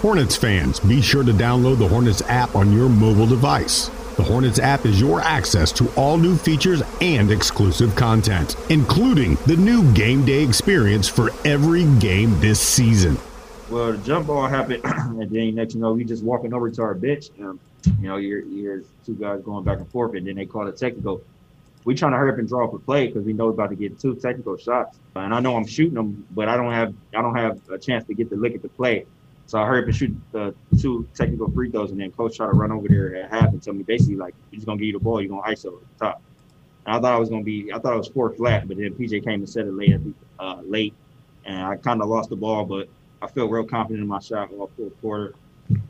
Hornets 0.00 0.36
fans, 0.36 0.78
be 0.78 1.02
sure 1.02 1.24
to 1.24 1.32
download 1.32 1.78
the 1.78 1.88
Hornets 1.88 2.22
app 2.28 2.54
on 2.54 2.72
your 2.72 2.88
mobile 2.88 3.26
device. 3.26 3.88
The 4.14 4.22
Hornets 4.22 4.60
app 4.60 4.86
is 4.86 5.00
your 5.00 5.20
access 5.22 5.72
to 5.72 5.92
all 5.96 6.18
new 6.18 6.36
features 6.36 6.84
and 7.00 7.32
exclusive 7.32 7.96
content, 7.96 8.54
including 8.70 9.34
the 9.46 9.56
new 9.56 9.92
game 9.92 10.24
day 10.24 10.44
experience 10.44 11.08
for 11.08 11.32
every 11.44 11.82
game 11.98 12.38
this 12.38 12.60
season. 12.60 13.18
Well, 13.70 13.92
the 13.92 13.98
jump 13.98 14.26
ball 14.26 14.48
happened, 14.48 14.80
and 14.84 15.30
then 15.30 15.54
next 15.54 15.74
you 15.74 15.80
know, 15.80 15.92
we 15.92 16.02
just 16.02 16.24
walking 16.24 16.52
over 16.52 16.68
to 16.72 16.82
our 16.82 16.94
bench. 16.94 17.26
And, 17.38 17.56
you 18.00 18.08
know, 18.08 18.16
you're, 18.16 18.42
you're 18.42 18.82
two 19.06 19.14
guys 19.14 19.42
going 19.42 19.62
back 19.62 19.78
and 19.78 19.88
forth, 19.90 20.16
and 20.16 20.26
then 20.26 20.34
they 20.34 20.44
call 20.44 20.66
it 20.66 20.76
technical. 20.76 21.22
we 21.84 21.94
trying 21.94 22.10
to 22.10 22.18
hurry 22.18 22.32
up 22.32 22.38
and 22.38 22.48
draw 22.48 22.64
up 22.64 22.74
a 22.74 22.80
play 22.80 23.06
because 23.06 23.24
we 23.24 23.32
know 23.32 23.44
we're 23.44 23.52
about 23.52 23.70
to 23.70 23.76
get 23.76 23.96
two 24.00 24.16
technical 24.16 24.56
shots. 24.56 24.98
And 25.14 25.32
I 25.32 25.38
know 25.38 25.54
I'm 25.54 25.68
shooting 25.68 25.94
them, 25.94 26.26
but 26.32 26.48
I 26.48 26.56
don't 26.56 26.72
have 26.72 26.92
I 27.14 27.22
don't 27.22 27.36
have 27.36 27.60
a 27.70 27.78
chance 27.78 28.04
to 28.06 28.14
get 28.14 28.28
the 28.28 28.34
lick 28.34 28.56
at 28.56 28.62
the 28.62 28.68
play. 28.68 29.06
So 29.46 29.60
I 29.60 29.66
hurry 29.66 29.82
up 29.82 29.86
and 29.86 29.94
shoot 29.94 30.16
the 30.32 30.52
two 30.80 31.06
technical 31.14 31.48
free 31.48 31.70
throws, 31.70 31.92
and 31.92 32.00
then 32.00 32.10
coach 32.10 32.38
try 32.38 32.46
to 32.46 32.52
run 32.52 32.72
over 32.72 32.88
there 32.88 33.14
at 33.14 33.30
half 33.30 33.50
and 33.50 33.62
tell 33.62 33.74
me 33.74 33.84
basically 33.84 34.16
like, 34.16 34.34
"He's 34.50 34.58
just 34.58 34.66
gonna 34.66 34.78
give 34.78 34.86
you 34.86 34.92
the 34.94 34.98
ball, 34.98 35.20
you're 35.20 35.30
gonna 35.30 35.42
ISO 35.42 35.74
at 35.74 35.98
the 35.98 36.04
top." 36.06 36.22
And 36.86 36.96
I 36.96 37.00
thought 37.00 37.14
I 37.14 37.18
was 37.18 37.28
gonna 37.28 37.44
be, 37.44 37.72
I 37.72 37.78
thought 37.78 37.94
it 37.94 37.98
was 37.98 38.08
four 38.08 38.30
flat, 38.30 38.66
but 38.66 38.78
then 38.78 38.94
PJ 38.94 39.22
came 39.24 39.40
and 39.40 39.48
set 39.48 39.66
it 39.66 39.74
late, 39.74 39.96
uh, 40.40 40.60
late, 40.64 40.94
and 41.44 41.62
I 41.62 41.76
kind 41.76 42.02
of 42.02 42.08
lost 42.08 42.30
the 42.30 42.36
ball, 42.36 42.64
but 42.64 42.88
I 43.22 43.26
feel 43.26 43.48
real 43.48 43.64
confident 43.64 44.02
in 44.02 44.08
my 44.08 44.20
shot 44.20 44.50
all 44.52 44.70
fourth 44.76 44.98
quarter, 45.00 45.34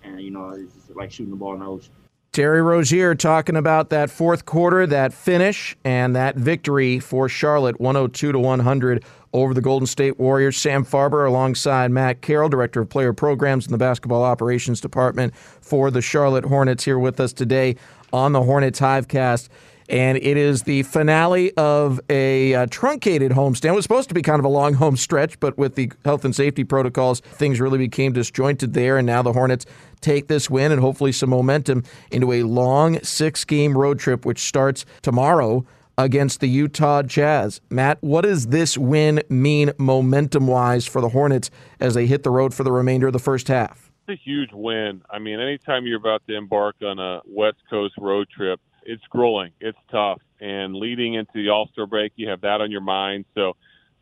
and 0.02 0.20
you 0.20 0.30
know, 0.30 0.50
it's 0.50 0.74
just 0.74 0.96
like 0.96 1.12
shooting 1.12 1.30
the 1.30 1.36
ball 1.36 1.54
in 1.54 1.60
the 1.60 1.66
ocean. 1.66 1.92
Terry 2.32 2.62
Rozier 2.62 3.16
talking 3.16 3.56
about 3.56 3.90
that 3.90 4.08
fourth 4.08 4.46
quarter, 4.46 4.86
that 4.86 5.12
finish, 5.12 5.76
and 5.84 6.14
that 6.14 6.36
victory 6.36 7.00
for 7.00 7.28
Charlotte, 7.28 7.80
102 7.80 8.30
to 8.30 8.38
100 8.38 9.04
over 9.32 9.52
the 9.52 9.60
Golden 9.60 9.86
State 9.86 10.18
Warriors. 10.20 10.56
Sam 10.56 10.84
Farber 10.84 11.26
alongside 11.26 11.90
Matt 11.90 12.20
Carroll, 12.20 12.48
Director 12.48 12.82
of 12.82 12.88
Player 12.88 13.12
Programs 13.12 13.66
in 13.66 13.72
the 13.72 13.78
Basketball 13.78 14.22
Operations 14.22 14.80
Department 14.80 15.34
for 15.34 15.90
the 15.90 16.00
Charlotte 16.00 16.44
Hornets, 16.44 16.84
here 16.84 17.00
with 17.00 17.18
us 17.18 17.32
today 17.32 17.74
on 18.12 18.32
the 18.32 18.42
Hornets 18.42 18.78
Hivecast 18.78 19.48
and 19.90 20.16
it 20.18 20.36
is 20.36 20.62
the 20.62 20.84
finale 20.84 21.52
of 21.56 22.00
a 22.08 22.54
uh, 22.54 22.66
truncated 22.70 23.32
homestand. 23.32 23.70
It 23.70 23.74
was 23.74 23.84
supposed 23.84 24.08
to 24.08 24.14
be 24.14 24.22
kind 24.22 24.38
of 24.38 24.44
a 24.44 24.48
long 24.48 24.74
home 24.74 24.96
stretch, 24.96 25.38
but 25.40 25.58
with 25.58 25.74
the 25.74 25.90
health 26.04 26.24
and 26.24 26.34
safety 26.34 26.62
protocols, 26.62 27.20
things 27.20 27.60
really 27.60 27.78
became 27.78 28.12
disjointed 28.12 28.72
there, 28.72 28.96
and 28.96 29.06
now 29.06 29.20
the 29.20 29.32
Hornets 29.32 29.66
take 30.00 30.28
this 30.28 30.48
win 30.48 30.72
and 30.72 30.80
hopefully 30.80 31.12
some 31.12 31.30
momentum 31.30 31.82
into 32.10 32.32
a 32.32 32.44
long 32.44 33.02
six 33.02 33.44
game 33.44 33.76
road 33.76 33.98
trip, 33.98 34.24
which 34.24 34.38
starts 34.38 34.86
tomorrow 35.02 35.66
against 35.98 36.40
the 36.40 36.48
Utah 36.48 37.02
Jazz. 37.02 37.60
Matt, 37.68 37.98
what 38.00 38.22
does 38.22 38.46
this 38.46 38.78
win 38.78 39.22
mean 39.28 39.72
momentum 39.76 40.46
wise 40.46 40.86
for 40.86 41.00
the 41.00 41.10
Hornets 41.10 41.50
as 41.80 41.94
they 41.94 42.06
hit 42.06 42.22
the 42.22 42.30
road 42.30 42.54
for 42.54 42.62
the 42.62 42.72
remainder 42.72 43.08
of 43.08 43.12
the 43.12 43.18
first 43.18 43.48
half? 43.48 43.90
It's 44.06 44.20
a 44.20 44.22
huge 44.24 44.50
win. 44.52 45.02
I 45.10 45.18
mean, 45.18 45.40
anytime 45.40 45.86
you're 45.86 45.98
about 45.98 46.22
to 46.28 46.36
embark 46.36 46.76
on 46.82 46.98
a 46.98 47.20
West 47.26 47.58
Coast 47.68 47.94
road 47.98 48.28
trip, 48.34 48.60
it's 48.90 49.04
grueling. 49.08 49.52
It's 49.60 49.78
tough. 49.90 50.20
And 50.40 50.74
leading 50.74 51.14
into 51.14 51.30
the 51.34 51.50
All 51.50 51.68
Star 51.72 51.86
break, 51.86 52.12
you 52.16 52.28
have 52.28 52.40
that 52.40 52.60
on 52.60 52.70
your 52.70 52.80
mind. 52.80 53.24
So 53.34 53.56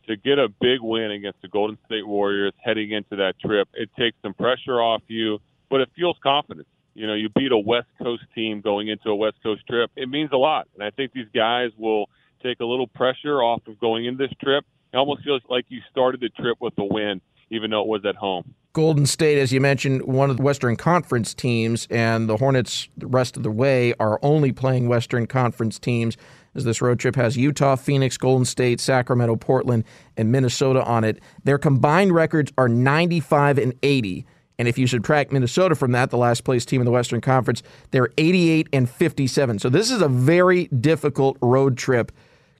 to 0.07 0.16
get 0.16 0.38
a 0.38 0.48
big 0.48 0.81
win 0.81 1.11
against 1.11 1.42
the 1.42 1.48
Golden 1.48 1.77
State 1.85 2.07
Warriors 2.07 2.55
heading 2.64 2.92
into 2.92 3.16
that 3.16 3.35
trip, 3.38 3.68
it 3.74 3.90
takes 3.98 4.16
some 4.22 4.33
pressure 4.33 4.81
off 4.81 5.03
you, 5.07 5.40
but 5.68 5.83
it 5.83 5.90
fuels 5.94 6.16
confidence. 6.22 6.68
You 6.94 7.07
know, 7.07 7.14
you 7.14 7.29
beat 7.29 7.53
a 7.53 7.59
West 7.59 7.88
Coast 8.03 8.24
team 8.35 8.62
going 8.62 8.88
into 8.88 9.11
a 9.11 9.14
West 9.14 9.37
Coast 9.42 9.62
trip. 9.68 9.90
It 9.94 10.09
means 10.09 10.31
a 10.33 10.37
lot. 10.38 10.68
And 10.74 10.83
I 10.83 10.90
think 10.90 11.12
these 11.12 11.29
guys 11.35 11.70
will 11.77 12.09
take 12.42 12.61
a 12.61 12.64
little 12.64 12.87
pressure 12.87 13.42
off 13.42 13.66
of 13.66 13.79
going 13.79 14.07
into 14.07 14.27
this 14.27 14.35
trip. 14.42 14.64
It 14.92 14.96
almost 14.96 15.22
feels 15.22 15.42
like 15.51 15.66
you 15.68 15.81
started 15.90 16.20
the 16.20 16.31
trip 16.31 16.57
with 16.61 16.72
a 16.79 16.85
win, 16.85 17.20
even 17.51 17.70
though 17.70 17.83
it 17.83 17.88
was 17.88 18.05
at 18.07 18.16
home. 18.16 18.55
Golden 18.78 19.06
State, 19.06 19.38
as 19.38 19.52
you 19.52 19.60
mentioned, 19.60 20.02
one 20.02 20.30
of 20.30 20.36
the 20.36 20.42
Western 20.44 20.76
Conference 20.76 21.34
teams, 21.34 21.88
and 21.90 22.28
the 22.28 22.36
Hornets, 22.36 22.88
the 22.96 23.08
rest 23.08 23.36
of 23.36 23.42
the 23.42 23.50
way, 23.50 23.92
are 23.98 24.20
only 24.22 24.52
playing 24.52 24.88
Western 24.88 25.26
Conference 25.26 25.80
teams. 25.80 26.16
As 26.54 26.62
this 26.62 26.80
road 26.80 27.00
trip 27.00 27.16
has 27.16 27.36
Utah, 27.36 27.74
Phoenix, 27.74 28.16
Golden 28.16 28.44
State, 28.44 28.78
Sacramento, 28.78 29.34
Portland, 29.34 29.82
and 30.16 30.30
Minnesota 30.30 30.84
on 30.84 31.02
it. 31.02 31.18
Their 31.42 31.58
combined 31.58 32.14
records 32.14 32.52
are 32.56 32.68
95 32.68 33.58
and 33.58 33.74
80. 33.82 34.24
And 34.60 34.68
if 34.68 34.78
you 34.78 34.86
subtract 34.86 35.32
Minnesota 35.32 35.74
from 35.74 35.90
that, 35.90 36.10
the 36.10 36.16
last 36.16 36.44
place 36.44 36.64
team 36.64 36.80
in 36.80 36.84
the 36.84 36.92
Western 36.92 37.20
Conference, 37.20 37.64
they're 37.90 38.10
88 38.16 38.68
and 38.72 38.88
57. 38.88 39.58
So 39.58 39.68
this 39.68 39.90
is 39.90 40.02
a 40.02 40.08
very 40.08 40.66
difficult 40.66 41.36
road 41.42 41.76
trip. 41.76 42.12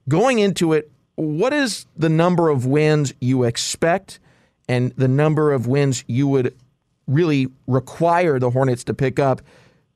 Going 0.09 0.41
into 0.41 0.73
it, 0.73 0.91
what 1.15 1.53
is 1.53 1.87
the 1.97 2.09
number 2.09 2.49
of 2.49 2.67
wins 2.67 3.15
you 3.21 3.45
expect? 3.45 4.19
And 4.69 4.93
the 4.93 5.09
number 5.09 5.53
of 5.53 5.67
wins 5.67 6.05
you 6.07 6.29
would 6.29 6.55
really 7.07 7.49
require 7.67 8.39
the 8.39 8.51
Hornets 8.51 8.85
to 8.85 8.95
pick 8.95 9.19
up 9.19 9.41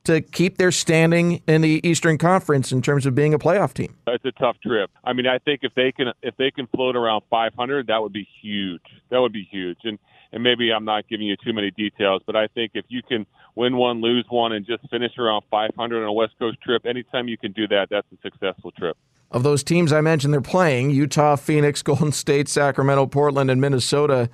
to 0.05 0.21
keep 0.21 0.59
their 0.59 0.73
standing 0.73 1.43
in 1.47 1.61
the 1.61 1.81
Eastern 1.87 2.19
Conference 2.19 2.73
in 2.73 2.83
terms 2.83 3.07
of 3.07 3.15
being 3.15 3.35
a 3.35 3.39
playoff 3.39 3.73
team. 3.73 3.95
It's 4.09 4.25
a 4.25 4.33
tough 4.33 4.57
trip. 4.61 4.91
I 5.05 5.13
mean, 5.13 5.27
I 5.27 5.39
think 5.39 5.61
if 5.63 5.75
they 5.75 5.93
can 5.93 6.13
if 6.23 6.37
they 6.37 6.51
can 6.51 6.67
float 6.69 6.97
around 6.97 7.23
500, 7.31 7.87
that 7.87 8.03
would 8.03 8.13
be 8.13 8.27
huge. 8.43 8.83
That 9.11 9.21
would 9.21 9.33
be 9.33 9.47
huge. 9.51 9.79
And 9.85 9.99
and 10.33 10.43
maybe 10.43 10.73
I'm 10.73 10.85
not 10.85 11.09
giving 11.09 11.27
you 11.27 11.37
too 11.37 11.53
many 11.53 11.71
details, 11.71 12.23
but 12.27 12.37
I 12.37 12.47
think 12.49 12.73
if 12.75 12.87
you 12.89 13.03
can 13.03 13.27
win 13.55 13.77
one, 13.77 14.01
lose 14.01 14.25
one, 14.31 14.53
and 14.53 14.67
just 14.67 14.89
finish 14.89 15.13
around 15.19 15.43
500 15.51 16.03
on 16.03 16.09
a 16.09 16.13
West 16.13 16.33
Coast 16.39 16.59
trip, 16.63 16.87
anytime 16.87 17.29
you 17.29 17.37
can 17.37 17.53
do 17.53 17.69
that, 17.69 17.89
that's 17.91 18.07
a 18.13 18.17
successful 18.23 18.71
trip. 18.73 18.97
Of 19.31 19.43
those 19.43 19.63
teams 19.63 19.93
I 19.93 20.01
mentioned, 20.01 20.33
they're 20.33 20.41
playing 20.41 20.91
Utah, 20.91 21.37
Phoenix, 21.37 21.83
Golden 21.83 22.13
State, 22.13 22.49
Sacramento, 22.49 23.07
Portland, 23.07 23.51
and 23.51 23.61
Minnesota 23.61 24.31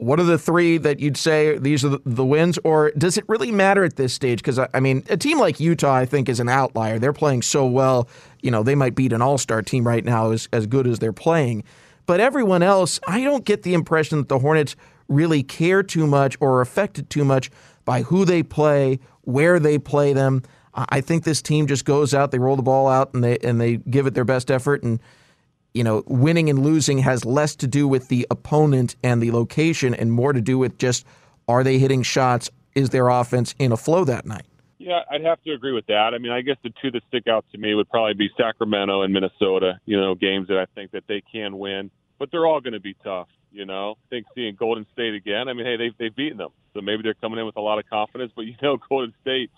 what 0.00 0.18
are 0.18 0.24
the 0.24 0.38
three 0.38 0.78
that 0.78 0.98
you'd 0.98 1.18
say 1.18 1.58
these 1.58 1.84
are 1.84 1.98
the 2.04 2.24
wins, 2.24 2.58
or 2.64 2.90
does 2.92 3.18
it 3.18 3.24
really 3.28 3.52
matter 3.52 3.84
at 3.84 3.96
this 3.96 4.14
stage? 4.14 4.38
Because 4.38 4.58
I 4.58 4.80
mean, 4.80 5.04
a 5.10 5.16
team 5.16 5.38
like 5.38 5.60
Utah, 5.60 5.94
I 5.94 6.06
think, 6.06 6.28
is 6.28 6.40
an 6.40 6.48
outlier. 6.48 6.98
They're 6.98 7.12
playing 7.12 7.42
so 7.42 7.66
well. 7.66 8.08
You 8.40 8.50
know, 8.50 8.62
they 8.62 8.74
might 8.74 8.94
beat 8.94 9.12
an 9.12 9.20
All-Star 9.20 9.60
team 9.60 9.86
right 9.86 10.04
now 10.04 10.30
as 10.30 10.48
as 10.52 10.66
good 10.66 10.86
as 10.86 11.00
they're 11.00 11.12
playing. 11.12 11.64
But 12.06 12.18
everyone 12.18 12.62
else, 12.62 12.98
I 13.06 13.22
don't 13.22 13.44
get 13.44 13.62
the 13.62 13.74
impression 13.74 14.18
that 14.18 14.28
the 14.28 14.38
Hornets 14.38 14.74
really 15.08 15.42
care 15.42 15.82
too 15.82 16.06
much 16.06 16.36
or 16.40 16.56
are 16.56 16.60
affected 16.62 17.10
too 17.10 17.24
much 17.24 17.50
by 17.84 18.02
who 18.02 18.24
they 18.24 18.42
play, 18.42 19.00
where 19.22 19.60
they 19.60 19.78
play 19.78 20.12
them. 20.14 20.42
I 20.74 21.02
think 21.02 21.24
this 21.24 21.42
team 21.42 21.66
just 21.66 21.84
goes 21.84 22.14
out, 22.14 22.30
they 22.30 22.38
roll 22.38 22.56
the 22.56 22.62
ball 22.62 22.88
out, 22.88 23.12
and 23.12 23.22
they 23.22 23.36
and 23.38 23.60
they 23.60 23.76
give 23.76 24.06
it 24.06 24.14
their 24.14 24.24
best 24.24 24.50
effort 24.50 24.82
and 24.82 24.98
you 25.74 25.84
know, 25.84 26.02
winning 26.06 26.50
and 26.50 26.60
losing 26.60 26.98
has 26.98 27.24
less 27.24 27.54
to 27.56 27.66
do 27.66 27.86
with 27.86 28.08
the 28.08 28.26
opponent 28.30 28.96
and 29.02 29.22
the 29.22 29.30
location 29.30 29.94
and 29.94 30.12
more 30.12 30.32
to 30.32 30.40
do 30.40 30.58
with 30.58 30.78
just 30.78 31.06
are 31.48 31.64
they 31.64 31.78
hitting 31.78 32.02
shots? 32.02 32.50
Is 32.74 32.90
their 32.90 33.08
offense 33.08 33.54
in 33.58 33.72
a 33.72 33.76
flow 33.76 34.04
that 34.04 34.24
night? 34.26 34.46
Yeah, 34.78 35.00
I'd 35.10 35.24
have 35.24 35.42
to 35.42 35.52
agree 35.52 35.72
with 35.72 35.86
that. 35.86 36.12
I 36.14 36.18
mean, 36.18 36.32
I 36.32 36.40
guess 36.40 36.56
the 36.62 36.72
two 36.80 36.90
that 36.92 37.02
stick 37.08 37.26
out 37.28 37.44
to 37.52 37.58
me 37.58 37.74
would 37.74 37.90
probably 37.90 38.14
be 38.14 38.30
Sacramento 38.36 39.02
and 39.02 39.12
Minnesota, 39.12 39.78
you 39.84 40.00
know, 40.00 40.14
games 40.14 40.48
that 40.48 40.58
I 40.58 40.64
think 40.74 40.92
that 40.92 41.04
they 41.06 41.22
can 41.32 41.58
win, 41.58 41.90
but 42.18 42.30
they're 42.30 42.46
all 42.46 42.60
going 42.60 42.72
to 42.72 42.80
be 42.80 42.94
tough. 43.04 43.28
You 43.52 43.66
know, 43.66 43.96
I 43.98 44.08
think 44.08 44.26
seeing 44.34 44.54
Golden 44.54 44.86
State 44.92 45.14
again. 45.14 45.48
I 45.48 45.52
mean, 45.52 45.66
hey, 45.66 45.76
they've 45.76 45.98
they've 45.98 46.14
beaten 46.14 46.38
them, 46.38 46.50
so 46.72 46.80
maybe 46.80 47.02
they're 47.02 47.14
coming 47.14 47.38
in 47.38 47.46
with 47.46 47.56
a 47.56 47.60
lot 47.60 47.78
of 47.78 47.90
confidence. 47.90 48.32
But 48.34 48.46
you 48.46 48.54
know, 48.62 48.78
Golden 48.88 49.12
State 49.20 49.50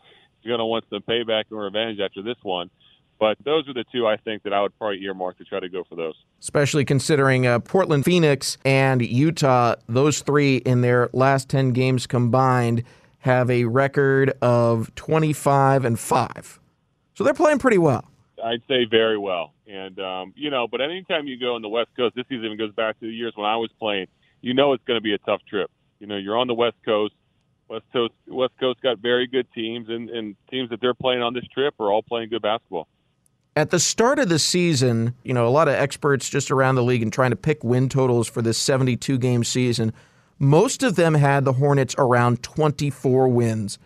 is 0.43 0.49
going 0.49 0.59
to 0.59 0.65
want 0.65 0.87
some 0.91 1.03
payback 1.03 1.45
and 1.51 1.61
revenge 1.61 2.01
after 2.01 2.23
this 2.23 2.39
one. 2.43 2.71
But 3.19 3.37
those 3.45 3.69
are 3.69 3.75
the 3.75 3.85
two 3.93 4.07
I 4.07 4.17
think 4.17 4.43
that 4.43 4.53
I 4.53 4.61
would 4.63 4.77
probably 4.79 5.03
earmark 5.05 5.39
to 5.39 5.45
try 5.45 5.61
to 5.61 5.69
go 5.69 5.85
for 5.89 5.95
those. 5.95 6.15
Especially 6.41 6.85
considering 6.85 7.47
uh, 7.47 7.61
Portland, 7.61 8.05
Phoenix, 8.05 8.59
and 8.65 9.01
Utah, 9.01 9.77
those 9.89 10.23
three 10.23 10.57
in 10.57 10.81
their 10.81 11.09
last 11.13 11.49
10 11.49 11.71
games 11.71 12.07
combined 12.07 12.83
have 13.21 13.49
a 13.49 13.65
record 13.65 14.33
of 14.43 14.93
25 14.97 15.85
and 15.85 15.99
5. 15.99 16.61
So 17.15 17.23
they're 17.23 17.35
playing 17.35 17.61
pretty 17.61 17.79
well. 17.79 18.05
I'd 18.43 18.63
say 18.67 18.87
very 18.91 19.19
well. 19.19 19.53
And, 19.69 19.99
um, 20.01 20.33
you 20.37 20.51
know, 20.51 20.67
but 20.67 20.81
anytime 20.81 21.29
you 21.29 21.39
go 21.39 21.55
on 21.55 21.63
the 21.63 21.69
West 21.69 21.91
Coast, 21.97 22.17
this 22.17 22.27
season 22.29 22.57
goes 22.57 22.73
back 22.73 22.99
to 22.99 23.07
the 23.07 23.13
years 23.13 23.33
when 23.37 23.47
I 23.47 23.57
was 23.57 23.71
playing, 23.79 24.09
you 24.41 24.55
know 24.55 24.73
it's 24.73 24.83
going 24.85 24.97
to 24.97 25.03
be 25.03 25.15
a 25.15 25.19
tough 25.19 25.41
trip. 25.49 25.71
You 26.01 26.09
know, 26.09 26.17
you're 26.17 26.37
on 26.37 26.49
the 26.49 26.55
West 26.55 26.77
Coast. 26.85 27.15
West 27.69 27.85
Coast 27.93 28.13
West 28.27 28.53
Coast 28.59 28.83
got 28.83 28.99
very 28.99 29.27
good 29.27 29.47
teams, 29.55 29.89
and, 29.89 30.11
and 30.11 30.37
teams 30.51 30.69
that 30.71 30.81
they're 30.81 30.93
playing 30.93 31.23
on 31.23 31.33
this 31.33 31.47
trip 31.55 31.75
are 31.79 31.91
all 31.91 32.03
playing 32.03 32.29
good 32.29 32.43
basketball 32.43 32.89
at 33.55 33.71
the 33.71 33.79
start 33.79 34.19
of 34.19 34.29
the 34.29 34.39
season, 34.39 35.15
you 35.25 35.35
know, 35.35 35.47
a 35.47 35.51
lot 35.51 35.69
of 35.69 35.75
experts 35.75 36.29
just 36.29 36.51
around 36.51 36.77
the 36.77 36.83
league 36.83 37.03
and 37.03 37.13
trying 37.13 37.31
to 37.31 37.37
pick 37.37 37.63
win 37.63 37.89
totals 37.89 38.29
for 38.29 38.41
this 38.41 38.59
72 38.59 39.19
game 39.19 39.45
season, 39.45 39.93
most 40.39 40.83
of 40.83 40.97
them 40.97 41.15
had 41.15 41.45
the 41.45 41.53
Hornets 41.53 41.95
around 41.99 42.43
24 42.43 43.29
wins. 43.29 43.79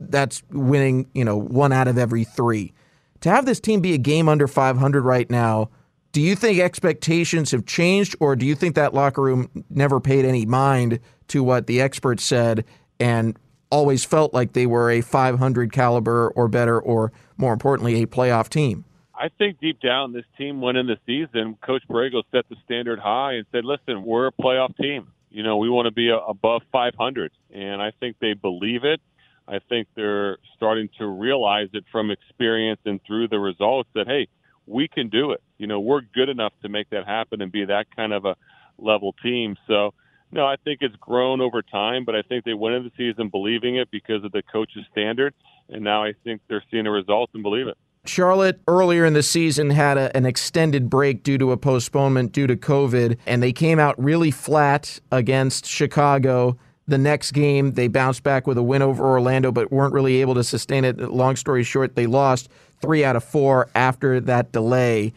That's 0.00 0.42
winning, 0.50 1.08
you 1.14 1.24
know, 1.24 1.36
one 1.36 1.72
out 1.72 1.86
of 1.86 1.98
every 1.98 2.24
three. 2.24 2.72
To 3.20 3.30
have 3.30 3.46
this 3.46 3.60
team 3.60 3.80
be 3.80 3.94
a 3.94 3.98
game 3.98 4.28
under 4.28 4.48
500 4.48 5.04
right 5.04 5.30
now, 5.30 5.70
do 6.10 6.20
you 6.20 6.34
think 6.34 6.58
expectations 6.58 7.52
have 7.52 7.64
changed, 7.64 8.16
or 8.20 8.36
do 8.36 8.44
you 8.44 8.54
think 8.54 8.74
that 8.74 8.94
locker 8.94 9.22
room 9.22 9.48
never 9.70 10.00
paid 10.00 10.24
any 10.24 10.44
mind 10.44 10.98
to 11.28 11.42
what 11.42 11.66
the 11.66 11.80
experts 11.80 12.24
said 12.24 12.64
and 12.98 13.38
always 13.70 14.04
felt 14.04 14.34
like 14.34 14.52
they 14.52 14.66
were 14.66 14.90
a 14.90 15.00
500 15.00 15.72
caliber 15.72 16.30
or 16.36 16.48
better, 16.48 16.78
or 16.78 17.12
more 17.42 17.52
importantly, 17.52 18.02
a 18.02 18.06
playoff 18.06 18.48
team? 18.48 18.86
I 19.14 19.28
think 19.36 19.60
deep 19.60 19.80
down, 19.80 20.12
this 20.12 20.24
team 20.38 20.62
went 20.62 20.78
in 20.78 20.86
the 20.86 20.96
season. 21.04 21.58
Coach 21.60 21.82
Borrego 21.88 22.22
set 22.32 22.48
the 22.48 22.56
standard 22.64 22.98
high 22.98 23.34
and 23.34 23.46
said, 23.52 23.64
"Listen, 23.64 24.04
we're 24.04 24.28
a 24.28 24.32
playoff 24.32 24.74
team. 24.76 25.08
You 25.30 25.42
know, 25.42 25.58
we 25.58 25.68
want 25.68 25.86
to 25.86 25.92
be 25.92 26.08
above 26.08 26.62
500." 26.72 27.32
And 27.52 27.82
I 27.82 27.90
think 28.00 28.16
they 28.20 28.32
believe 28.32 28.84
it. 28.84 29.00
I 29.46 29.58
think 29.68 29.88
they're 29.94 30.38
starting 30.56 30.88
to 30.98 31.06
realize 31.06 31.68
it 31.74 31.84
from 31.92 32.10
experience 32.10 32.80
and 32.86 33.00
through 33.04 33.28
the 33.28 33.38
results 33.38 33.90
that 33.94 34.06
hey, 34.06 34.28
we 34.66 34.88
can 34.88 35.08
do 35.08 35.32
it. 35.32 35.42
You 35.58 35.66
know, 35.66 35.80
we're 35.80 36.00
good 36.00 36.28
enough 36.28 36.52
to 36.62 36.68
make 36.68 36.90
that 36.90 37.06
happen 37.06 37.42
and 37.42 37.52
be 37.52 37.64
that 37.66 37.94
kind 37.94 38.12
of 38.12 38.24
a 38.24 38.36
level 38.78 39.14
team. 39.22 39.56
So 39.66 39.94
no, 40.30 40.46
I 40.46 40.56
think 40.64 40.78
it's 40.80 40.96
grown 40.96 41.40
over 41.40 41.60
time, 41.60 42.04
but 42.04 42.16
I 42.16 42.22
think 42.22 42.44
they 42.44 42.54
went 42.54 42.76
into 42.76 42.88
the 42.88 42.96
season 42.96 43.28
believing 43.28 43.76
it 43.76 43.90
because 43.90 44.24
of 44.24 44.32
the 44.32 44.42
coach's 44.42 44.84
standard, 44.90 45.34
and 45.68 45.82
now 45.82 46.04
I 46.04 46.12
think 46.24 46.40
they're 46.48 46.64
seeing 46.70 46.84
the 46.84 46.90
results 46.90 47.32
and 47.34 47.42
believe 47.42 47.68
it. 47.68 47.76
Charlotte 48.04 48.60
earlier 48.66 49.04
in 49.04 49.12
the 49.12 49.22
season 49.22 49.70
had 49.70 49.96
a, 49.96 50.14
an 50.16 50.26
extended 50.26 50.90
break 50.90 51.22
due 51.22 51.38
to 51.38 51.52
a 51.52 51.56
postponement 51.56 52.32
due 52.32 52.46
to 52.46 52.56
COVID, 52.56 53.16
and 53.26 53.42
they 53.42 53.52
came 53.52 53.78
out 53.78 54.02
really 54.02 54.30
flat 54.30 54.98
against 55.12 55.66
Chicago. 55.66 56.56
The 56.88 56.98
next 56.98 57.30
game, 57.30 57.72
they 57.72 57.86
bounced 57.86 58.24
back 58.24 58.46
with 58.46 58.58
a 58.58 58.62
win 58.62 58.82
over 58.82 59.04
Orlando, 59.04 59.52
but 59.52 59.70
weren't 59.70 59.94
really 59.94 60.20
able 60.20 60.34
to 60.34 60.42
sustain 60.42 60.84
it. 60.84 60.98
Long 60.98 61.36
story 61.36 61.62
short, 61.62 61.94
they 61.94 62.06
lost 62.06 62.48
three 62.80 63.04
out 63.04 63.14
of 63.14 63.22
four 63.22 63.68
after 63.76 64.20
that 64.20 64.50
delay. 64.50 65.12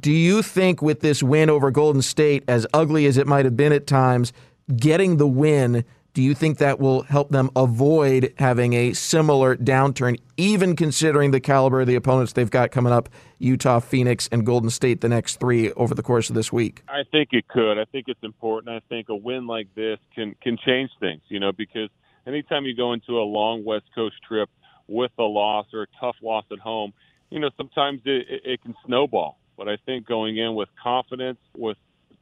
Do 0.00 0.10
you 0.10 0.42
think 0.42 0.82
with 0.82 1.00
this 1.00 1.22
win 1.22 1.48
over 1.48 1.70
Golden 1.70 2.02
State, 2.02 2.42
as 2.48 2.66
ugly 2.74 3.06
as 3.06 3.16
it 3.16 3.28
might 3.28 3.44
have 3.44 3.56
been 3.56 3.72
at 3.72 3.86
times, 3.86 4.32
getting 4.74 5.18
the 5.18 5.28
win 5.28 5.84
do 6.16 6.22
you 6.22 6.32
think 6.32 6.56
that 6.56 6.80
will 6.80 7.02
help 7.02 7.28
them 7.28 7.50
avoid 7.54 8.32
having 8.38 8.72
a 8.72 8.94
similar 8.94 9.54
downturn, 9.54 10.18
even 10.38 10.74
considering 10.74 11.30
the 11.30 11.40
caliber 11.40 11.82
of 11.82 11.86
the 11.86 11.94
opponents 11.94 12.32
they've 12.32 12.50
got 12.50 12.70
coming 12.70 12.90
up 12.90 13.10
Utah, 13.38 13.80
Phoenix, 13.80 14.26
and 14.32 14.46
Golden 14.46 14.70
State 14.70 15.02
the 15.02 15.10
next 15.10 15.38
three 15.40 15.72
over 15.72 15.94
the 15.94 16.02
course 16.02 16.30
of 16.30 16.34
this 16.34 16.50
week? 16.50 16.82
I 16.88 17.02
think 17.12 17.34
it 17.34 17.46
could. 17.48 17.78
I 17.78 17.84
think 17.84 18.06
it's 18.08 18.22
important. 18.22 18.74
I 18.74 18.80
think 18.88 19.10
a 19.10 19.14
win 19.14 19.46
like 19.46 19.68
this 19.74 19.98
can, 20.14 20.34
can 20.40 20.56
change 20.56 20.88
things, 21.00 21.20
you 21.28 21.38
know, 21.38 21.52
because 21.52 21.90
anytime 22.26 22.64
you 22.64 22.74
go 22.74 22.94
into 22.94 23.18
a 23.18 23.20
long 23.20 23.62
West 23.62 23.84
Coast 23.94 24.16
trip 24.26 24.48
with 24.88 25.12
a 25.18 25.22
loss 25.22 25.66
or 25.74 25.82
a 25.82 25.86
tough 26.00 26.16
loss 26.22 26.46
at 26.50 26.60
home, 26.60 26.94
you 27.28 27.40
know, 27.40 27.50
sometimes 27.58 28.00
it, 28.06 28.24
it, 28.26 28.40
it 28.52 28.62
can 28.62 28.74
snowball. 28.86 29.38
But 29.58 29.68
I 29.68 29.76
think 29.84 30.06
going 30.06 30.38
in 30.38 30.54
with 30.54 30.70
confidence, 30.82 31.40
with 31.54 31.76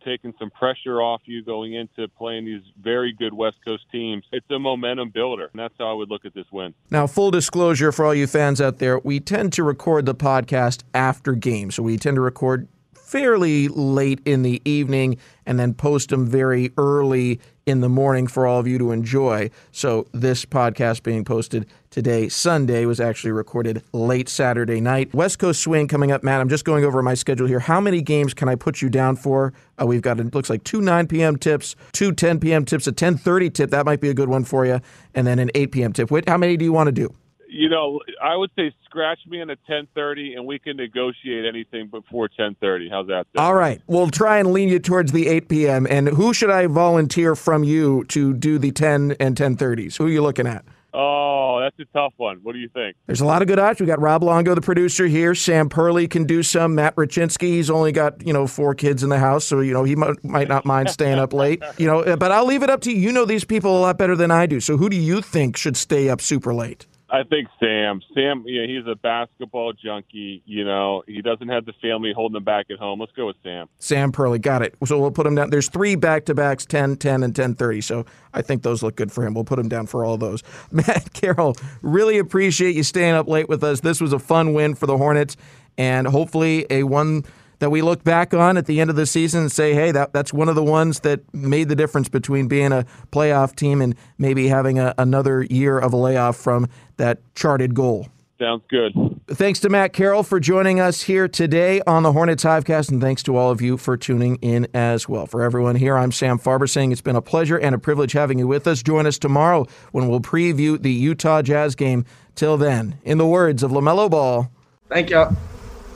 taking 0.05 0.35
some 0.38 0.51
pressure 0.51 1.01
off 1.01 1.23
you 1.25 1.43
going 1.43 1.75
into 1.75 2.09
playing 2.09 2.45
these 2.45 2.62
very 2.83 3.12
good 3.12 3.33
West 3.33 3.57
Coast 3.64 3.85
teams. 3.90 4.25
It's 4.33 4.47
a 4.51 4.59
momentum 4.59 5.11
builder, 5.11 5.51
and 5.53 5.59
that's 5.59 5.75
how 5.79 5.90
I 5.90 5.93
would 5.95 6.11
look 6.11 6.25
at 6.25 6.35
this 6.35 6.47
win. 6.53 6.75
Now, 6.90 7.07
full 7.07 7.31
disclosure 7.31 7.93
for 7.93 8.05
all 8.05 8.14
you 8.14 8.27
fans 8.27 8.61
out 8.61 8.79
there, 8.79 8.99
we 8.99 9.21
tend 9.21 9.53
to 9.55 9.62
record 9.62 10.07
the 10.07 10.14
podcast 10.14 10.83
after 10.93 11.33
games. 11.33 11.77
So 11.77 11.83
we 11.83 11.97
tend 11.97 12.17
to 12.17 12.21
record 12.21 12.69
fairly 13.14 13.68
late 13.68 14.18
in 14.24 14.42
the 14.42 14.61
evening 14.64 15.16
and 15.46 15.57
then 15.57 15.72
post 15.72 16.09
them 16.09 16.27
very 16.27 16.72
early 16.77 17.38
in 17.64 17.81
the 17.81 17.88
morning 17.88 18.27
for 18.27 18.44
all 18.44 18.59
of 18.59 18.66
you 18.66 18.77
to 18.77 18.90
enjoy. 18.90 19.48
So 19.70 20.09
this 20.11 20.44
podcast 20.44 21.05
being 21.05 21.24
posted 21.24 21.64
today, 21.90 22.29
Sunday, 22.29 22.87
was 22.87 22.98
actually 22.98 23.31
recorded 23.31 23.85
late 23.92 24.29
Saturday 24.29 24.81
night. 24.81 25.14
West 25.14 25.38
Coast 25.38 25.62
Swing 25.62 25.87
coming 25.87 26.11
up, 26.11 26.24
Matt. 26.24 26.40
I'm 26.40 26.48
just 26.48 26.64
going 26.64 26.85
over 26.85 27.05
my 27.05 27.14
schedule 27.14 27.46
here. 27.46 27.61
How 27.61 27.81
many 27.81 28.03
games 28.03 28.35
can 28.35 28.48
I 28.48 28.57
put 28.57 28.83
you 28.83 28.88
down 28.88 29.14
for? 29.14 29.53
Uh, 29.81 29.87
we've 29.87 30.03
got 30.03 30.18
it 30.18 30.35
looks 30.35 30.50
like 30.50 30.64
two 30.64 30.81
9 30.81 31.07
p.m. 31.07 31.37
tips, 31.37 31.77
two 31.92 32.11
10 32.11 32.40
p.m. 32.40 32.64
tips, 32.64 32.88
a 32.88 32.92
10:30 32.92 33.55
tip. 33.55 33.70
That 33.70 33.87
might 33.87 34.00
be 34.00 34.09
a 34.09 34.14
good 34.14 34.29
one 34.29 34.42
for 34.42 34.66
you, 34.66 34.81
and 35.14 35.24
then 35.24 35.38
an 35.38 35.53
8 35.55 35.70
p.m. 35.70 35.92
tip. 35.92 36.11
Wait, 36.11 36.29
how 36.29 36.37
many 36.37 36.57
do 36.57 36.64
you 36.64 36.72
want 36.72 36.88
to 36.88 36.92
do? 36.92 37.14
You 37.55 37.69
know, 37.69 38.01
I 38.23 38.37
would 38.37 38.51
say 38.57 38.75
scratch 38.85 39.21
me 39.27 39.40
in 39.40 39.51
at 39.51 39.59
ten 39.67 39.87
thirty, 39.95 40.35
and 40.35 40.47
we 40.47 40.59
can 40.59 40.77
negotiate 40.77 41.45
anything 41.45 41.88
before 41.88 42.29
ten 42.29 42.57
thirty. 42.61 42.88
How's 42.90 43.07
that? 43.07 43.27
Sound? 43.35 43.47
All 43.47 43.55
right, 43.55 43.81
we'll 43.87 44.11
try 44.11 44.38
and 44.38 44.53
lean 44.53 44.69
you 44.69 44.79
towards 44.79 45.12
the 45.12 45.29
eight 45.29 45.49
p.m. 45.49 45.87
And 45.88 46.09
who 46.09 46.35
should 46.35 46.51
I 46.51 46.67
volunteer 46.67 47.35
from 47.35 47.64
you 47.64 48.05
to 48.09 48.35
do 48.35 48.59
the 48.59 48.73
ten 48.73 49.17
and 49.21 49.37
ten 49.37 49.57
thirties? 49.57 49.97
Who 49.97 50.07
are 50.07 50.11
you 50.11 50.23
looking 50.23 50.47
at? 50.47 50.64
Oh, 50.97 51.59
that's 51.61 51.77
a 51.81 51.93
tough 51.93 52.12
one. 52.19 52.38
What 52.45 52.53
do 52.53 52.61
you 52.61 52.69
think? 52.69 52.97
There's 53.07 53.21
a 53.21 53.25
lot 53.25 53.43
of 53.43 53.49
good 53.49 53.59
options. 53.59 53.81
We 53.81 53.87
got 53.88 54.01
Rob 54.01 54.23
Longo, 54.23 54.55
the 54.55 54.61
producer 54.61 55.07
here. 55.09 55.35
Sam 55.35 55.69
Perley 55.69 56.07
can 56.07 56.25
do 56.25 56.45
some. 56.45 56.77
Matt 56.77 56.95
Rachinsky, 56.95 57.49
he's 57.49 57.69
only 57.69 57.90
got 57.90 58.25
you 58.27 58.33
know 58.33 58.47
four 58.47 58.75
kids 58.75 59.03
in 59.03 59.09
the 59.09 59.19
house, 59.19 59.45
so 59.45 59.61
you 59.61 59.73
know 59.73 59.85
he 59.85 59.97
might, 59.97 60.23
might 60.25 60.49
not 60.49 60.64
mind 60.64 60.90
staying 60.90 61.19
up 61.19 61.33
late. 61.33 61.62
You 61.77 61.88
know, 61.88 62.17
but 62.17 62.31
I'll 62.31 62.47
leave 62.47 62.62
it 62.62 62.71
up 62.71 62.83
to 62.83 62.93
you. 62.93 62.99
You 62.99 63.12
know 63.12 63.25
these 63.25 63.45
people 63.45 63.77
a 63.77 63.81
lot 63.81 63.99
better 63.99 64.14
than 64.14 64.31
I 64.31 64.47
do. 64.47 64.61
So 64.61 64.77
who 64.77 64.88
do 64.88 64.97
you 64.97 65.21
think 65.21 65.57
should 65.57 65.77
stay 65.77 66.09
up 66.09 66.21
super 66.21 66.55
late? 66.55 66.87
I 67.14 67.22
think 67.22 67.46
Sam. 67.61 68.03
Sam, 68.12 68.42
yeah, 68.44 68.66
he's 68.66 68.85
a 68.90 68.96
basketball 68.96 69.72
junkie. 69.72 70.42
You 70.46 70.64
know, 70.64 71.05
he 71.07 71.22
doesn't 71.22 71.48
have 71.48 71.64
the 71.64 71.72
family 71.81 72.12
holding 72.12 72.37
him 72.37 72.42
back 72.42 72.66
at 72.72 72.79
home. 72.79 72.98
Let's 72.98 73.12
go 73.12 73.29
with 73.29 73.37
Sam. 73.44 73.68
Sam 73.79 74.11
Perley, 74.11 74.40
got 74.40 74.62
it. 74.62 74.74
So 74.85 74.98
we'll 74.98 75.12
put 75.12 75.24
him 75.24 75.37
down. 75.37 75.50
There's 75.50 75.68
three 75.68 75.94
back 75.94 76.24
to 76.24 76.35
backs 76.35 76.66
10, 76.66 76.96
10, 76.96 77.22
and 77.22 77.37
10 77.37 77.55
30. 77.55 77.81
So 77.83 78.05
I 78.33 78.42
think 78.42 78.64
those 78.64 78.83
look 78.83 78.96
good 78.96 79.12
for 79.12 79.24
him. 79.24 79.33
We'll 79.33 79.44
put 79.44 79.61
him 79.61 79.68
down 79.68 79.87
for 79.87 80.05
all 80.05 80.16
those. 80.18 80.42
Matt 80.72 81.12
Carroll, 81.12 81.55
really 81.83 82.18
appreciate 82.18 82.74
you 82.74 82.83
staying 82.83 83.14
up 83.14 83.29
late 83.29 83.48
with 83.48 83.62
us. 83.62 83.79
This 83.79 84.00
was 84.00 84.12
a 84.12 84.18
fun 84.18 84.53
win 84.53 84.74
for 84.74 84.87
the 84.87 84.98
Hornets, 84.98 85.37
and 85.79 86.09
hopefully 86.09 86.66
a 86.68 86.83
one 86.83 87.22
that 87.64 87.70
we 87.70 87.81
look 87.81 88.05
back 88.05 88.35
on 88.35 88.59
at 88.59 88.66
the 88.66 88.79
end 88.79 88.90
of 88.90 88.96
the 88.96 89.07
season 89.07 89.40
and 89.40 89.50
say, 89.50 89.72
hey, 89.72 89.90
that, 89.90 90.12
that's 90.12 90.35
one 90.35 90.50
of 90.50 90.55
the 90.55 90.62
ones 90.62 91.00
that 91.00 91.22
made 91.33 91.70
the 91.70 91.74
difference 91.74 92.11
between 92.11 92.46
being 92.46 92.72
a 92.72 92.85
playoff 93.11 93.57
team 93.57 93.81
and 93.81 93.94
maybe 94.18 94.48
having 94.48 94.79
a, 94.79 94.94
another 94.98 95.44
year 95.44 95.79
of 95.79 95.94
a 95.94 95.96
layoff 95.96 96.37
from 96.37 96.68
that 96.98 97.20
charted 97.35 97.74
goal. 97.74 98.09
Sounds 98.38 98.62
good. 98.68 98.92
Thanks 99.29 99.61
to 99.61 99.70
Matt 99.70 99.94
Carroll 99.94 100.22
for 100.22 100.38
joining 100.40 100.79
us 100.79 101.00
here 101.00 101.27
today 101.27 101.81
on 101.87 102.03
the 102.03 102.12
Hornets 102.12 102.44
Hivecast, 102.44 102.90
and 102.90 103.00
thanks 103.00 103.22
to 103.22 103.35
all 103.35 103.50
of 103.50 103.62
you 103.62 103.79
for 103.79 103.96
tuning 103.96 104.37
in 104.42 104.68
as 104.74 105.09
well. 105.09 105.24
For 105.24 105.42
everyone 105.42 105.77
here, 105.77 105.96
I'm 105.96 106.12
Sam 106.12 106.38
Farber 106.38 106.68
saying 106.68 106.92
it's 106.92 107.00
been 107.00 107.16
a 107.16 107.22
pleasure 107.22 107.57
and 107.57 107.74
a 107.74 107.79
privilege 107.79 108.12
having 108.12 108.38
you 108.38 108.46
with 108.46 108.66
us. 108.66 108.83
Join 108.83 109.07
us 109.07 109.18
tomorrow 109.18 109.66
when 109.92 110.07
we'll 110.09 110.20
preview 110.20 110.79
the 110.79 110.92
Utah 110.92 111.40
Jazz 111.40 111.74
game. 111.74 112.05
Till 112.35 112.59
then, 112.59 112.98
in 113.05 113.16
the 113.16 113.27
words 113.27 113.62
of 113.62 113.70
LaMelo 113.70 114.11
Ball, 114.11 114.50
thank 114.90 115.09
y'all. 115.09 115.35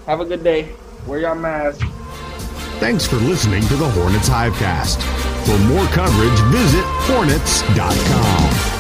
Have 0.07 0.21
a 0.21 0.25
good 0.25 0.43
day. 0.43 0.71
Wear 1.09 1.21
your 1.21 1.35
mask. 1.35 1.81
Thanks 2.81 3.07
for 3.07 3.17
listening 3.17 3.63
to 3.69 3.77
the 3.77 3.89
Hornets 3.89 4.29
Hivecast. 4.29 5.01
For 5.47 5.59
more 5.67 5.87
coverage, 5.87 6.39
visit 6.53 6.85
hornets.com. 7.09 8.78